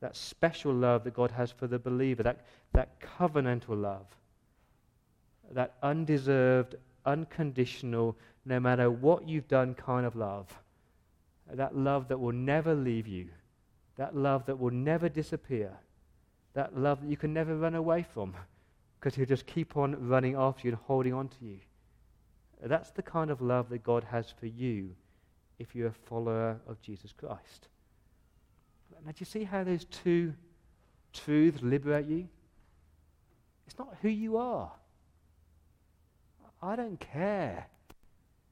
That 0.00 0.16
special 0.16 0.74
love 0.74 1.04
that 1.04 1.14
God 1.14 1.30
has 1.30 1.50
for 1.50 1.66
the 1.66 1.78
believer, 1.78 2.22
that, 2.24 2.44
that 2.72 3.00
covenantal 3.00 3.80
love 3.80 4.06
that 5.54 5.74
undeserved, 5.82 6.76
unconditional, 7.04 8.16
no 8.44 8.60
matter 8.60 8.90
what 8.90 9.28
you've 9.28 9.48
done 9.48 9.74
kind 9.74 10.06
of 10.06 10.16
love. 10.16 10.46
That 11.52 11.76
love 11.76 12.08
that 12.08 12.18
will 12.18 12.32
never 12.32 12.74
leave 12.74 13.06
you. 13.06 13.28
That 13.96 14.16
love 14.16 14.46
that 14.46 14.58
will 14.58 14.70
never 14.70 15.08
disappear. 15.08 15.72
That 16.54 16.76
love 16.76 17.02
that 17.02 17.10
you 17.10 17.16
can 17.16 17.32
never 17.32 17.56
run 17.56 17.74
away 17.74 18.06
from 18.14 18.34
because 18.98 19.14
he'll 19.14 19.26
just 19.26 19.46
keep 19.46 19.76
on 19.76 20.08
running 20.08 20.34
after 20.34 20.66
you 20.66 20.72
and 20.72 20.80
holding 20.86 21.12
on 21.12 21.28
to 21.28 21.44
you. 21.44 21.58
That's 22.62 22.90
the 22.90 23.02
kind 23.02 23.30
of 23.30 23.40
love 23.40 23.68
that 23.70 23.82
God 23.82 24.04
has 24.04 24.32
for 24.38 24.46
you 24.46 24.94
if 25.58 25.74
you're 25.74 25.88
a 25.88 26.06
follower 26.08 26.60
of 26.68 26.80
Jesus 26.80 27.12
Christ. 27.12 27.68
Now, 29.04 29.10
do 29.10 29.16
you 29.18 29.26
see 29.26 29.42
how 29.42 29.64
those 29.64 29.84
two 29.86 30.32
truths 31.12 31.60
liberate 31.60 32.06
you? 32.06 32.28
It's 33.66 33.78
not 33.78 33.96
who 34.00 34.08
you 34.08 34.36
are. 34.36 34.70
I 36.62 36.76
don't 36.76 37.00
care 37.00 37.66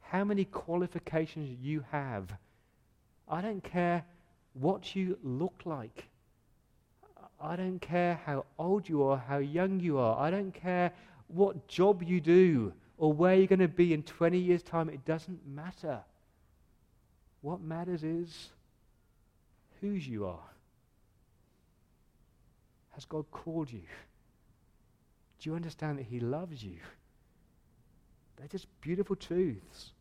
how 0.01 0.25
many 0.25 0.45
qualifications 0.45 1.57
you 1.63 1.85
have. 1.93 2.33
I 3.31 3.41
don't 3.41 3.63
care 3.63 4.05
what 4.55 4.97
you 4.97 5.17
look 5.23 5.63
like. 5.65 6.09
I 7.41 7.57
don't 7.57 7.79
care 7.79 8.21
how 8.27 8.45
old 8.59 8.89
you 8.89 9.05
are, 9.05 9.17
how 9.17 9.39
young 9.39 9.81
you 9.81 9.99
are. 9.99 10.19
I 10.19 10.31
don't 10.31 10.53
care 10.53 10.93
what 11.29 11.69
job 11.69 12.03
you 12.03 12.21
do 12.21 12.73
or 12.99 13.13
where 13.13 13.35
you're 13.35 13.47
going 13.47 13.61
to 13.61 13.69
be 13.69 13.95
in 13.95 14.03
20 14.03 14.37
years' 14.37 14.63
time. 14.63 14.91
It 14.91 15.05
doesn't 15.07 15.47
matter. 15.47 16.01
What 17.41 17.63
matters 17.63 18.05
is 18.05 18.51
whose 19.81 20.07
you 20.07 20.27
are. 20.27 20.51
Has 22.91 23.05
God 23.07 23.25
called 23.31 23.73
you? 23.73 23.83
Do 25.39 25.49
you 25.49 25.57
understand 25.57 25.99
that 25.99 26.07
He 26.07 26.21
loves 26.21 26.63
you? 26.63 26.77
They're 28.37 28.49
just 28.49 28.67
beautiful 28.83 29.17
truths 29.17 29.93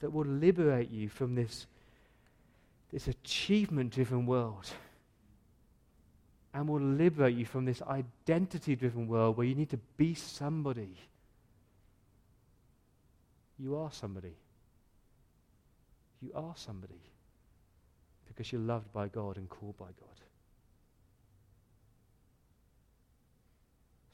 that 0.00 0.12
will 0.12 0.26
liberate 0.26 0.90
you 0.90 1.08
from 1.08 1.34
this, 1.34 1.66
this 2.92 3.08
achievement 3.08 3.92
driven 3.92 4.26
world 4.26 4.66
and 6.54 6.68
will 6.68 6.80
liberate 6.80 7.36
you 7.36 7.44
from 7.44 7.64
this 7.64 7.82
identity 7.82 8.76
driven 8.76 9.06
world 9.08 9.36
where 9.36 9.46
you 9.46 9.54
need 9.54 9.70
to 9.70 9.80
be 9.96 10.14
somebody. 10.14 10.96
You 13.58 13.76
are 13.76 13.90
somebody. 13.90 14.36
You 16.22 16.30
are 16.34 16.54
somebody 16.56 17.00
because 18.26 18.52
you're 18.52 18.60
loved 18.60 18.92
by 18.92 19.08
God 19.08 19.36
and 19.36 19.48
called 19.48 19.76
by 19.76 19.86
God. 19.86 20.20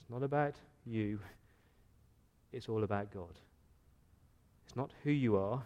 It's 0.00 0.10
not 0.10 0.22
about 0.22 0.54
you. 0.84 1.18
It's 2.52 2.68
all 2.68 2.84
about 2.84 3.12
God. 3.12 3.38
It's 4.66 4.76
not 4.76 4.90
who 5.04 5.10
you 5.10 5.36
are, 5.36 5.62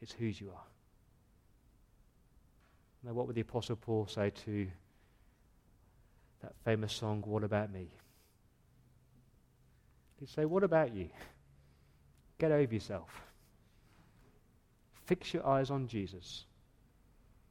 it's 0.00 0.12
whose 0.12 0.40
you 0.40 0.50
are. 0.50 0.64
Now, 3.04 3.12
what 3.12 3.26
would 3.26 3.36
the 3.36 3.42
Apostle 3.42 3.76
Paul 3.76 4.06
say 4.06 4.30
to 4.44 4.66
that 6.42 6.54
famous 6.64 6.92
song, 6.92 7.22
What 7.26 7.44
About 7.44 7.72
Me? 7.72 7.88
He'd 10.18 10.28
say, 10.28 10.44
What 10.44 10.64
about 10.64 10.92
you? 10.94 11.08
Get 12.38 12.52
over 12.52 12.72
yourself. 12.72 13.22
Fix 15.06 15.32
your 15.32 15.46
eyes 15.46 15.70
on 15.70 15.88
Jesus. 15.88 16.44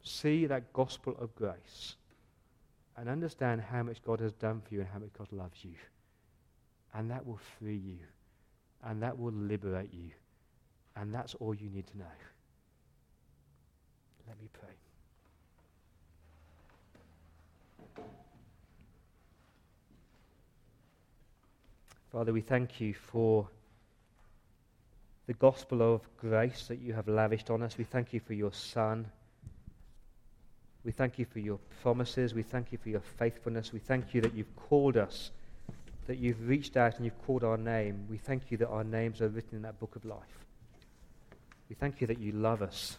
See 0.04 0.46
that 0.46 0.72
gospel 0.74 1.16
of 1.20 1.36
grace. 1.36 1.96
And 2.96 3.10
understand 3.10 3.62
how 3.62 3.84
much 3.84 4.02
God 4.04 4.20
has 4.20 4.34
done 4.34 4.62
for 4.62 4.74
you 4.74 4.82
and 4.82 4.90
how 4.90 5.00
much 5.00 5.14
God 5.18 5.28
loves 5.32 5.64
you. 5.64 5.76
And 6.94 7.12
that 7.12 7.26
will 7.26 7.40
free 7.60 7.76
you. 7.76 8.00
And 8.84 9.04
that 9.04 9.18
will 9.18 9.34
liberate 9.34 9.94
you. 9.94 10.12
And 10.96 11.14
that's 11.14 11.36
all 11.36 11.54
you 11.54 11.70
need 11.70 11.88
to 11.88 11.98
know. 11.98 12.06
Let 14.28 14.40
me 14.42 14.50
pray. 14.52 14.87
Father, 22.12 22.32
we 22.32 22.42
thank 22.42 22.80
you 22.80 22.94
for 22.94 23.50
the 25.28 25.34
gospel 25.34 25.82
of 25.82 26.02
grace 26.18 26.68
that 26.68 26.80
you 26.80 26.94
have 26.94 27.10
lavished 27.10 27.50
on 27.50 27.62
us. 27.62 27.78
We 27.78 27.84
thank 27.84 28.14
you 28.14 28.22
for 28.22 28.34
your 28.34 28.54
Son. 28.54 29.08
We 30.86 30.94
thank 30.94 31.20
you 31.20 31.26
for 31.26 31.40
your 31.40 31.60
promises. 31.82 32.34
We 32.34 32.44
thank 32.44 32.72
you 32.72 32.78
for 32.78 32.88
your 32.88 33.02
faithfulness. 33.02 33.74
We 33.74 33.80
thank 33.80 34.14
you 34.14 34.22
that 34.22 34.34
you've 34.34 34.56
called 34.56 34.96
us, 34.96 35.32
that 36.08 36.18
you've 36.18 36.48
reached 36.48 36.78
out 36.78 36.96
and 36.96 37.04
you've 37.04 37.22
called 37.26 37.44
our 37.44 37.58
name. 37.58 38.08
We 38.10 38.18
thank 38.18 38.52
you 38.52 38.58
that 38.60 38.70
our 38.70 38.86
names 38.86 39.22
are 39.22 39.28
written 39.28 39.58
in 39.58 39.64
that 39.64 39.78
book 39.82 39.98
of 39.98 40.06
life. 40.06 40.46
We 41.68 41.76
thank 41.76 42.00
you 42.00 42.08
that 42.08 42.20
you 42.20 42.32
love 42.32 42.62
us. 42.62 42.96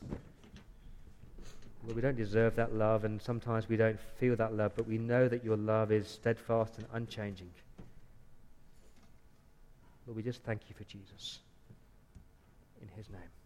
Lord, 1.85 1.97
we 1.97 2.03
don't 2.03 2.17
deserve 2.17 2.57
that 2.57 2.75
love, 2.75 3.05
and 3.05 3.23
sometimes 3.23 3.71
we 3.71 3.79
don't 3.79 3.99
feel 4.19 4.37
that 4.37 4.55
love, 4.55 4.73
but 4.77 4.87
we 4.87 4.99
know 4.99 5.29
that 5.29 5.43
your 5.43 5.57
love 5.57 5.91
is 5.91 6.07
steadfast 6.09 6.77
and 6.77 6.87
unchanging. 6.93 7.49
Lord, 10.09 10.17
we 10.17 10.23
just 10.23 10.43
thank 10.43 10.63
you 10.71 10.75
for 10.75 10.85
Jesus. 10.85 11.41
In 12.81 12.89
his 12.97 13.11
name. 13.11 13.38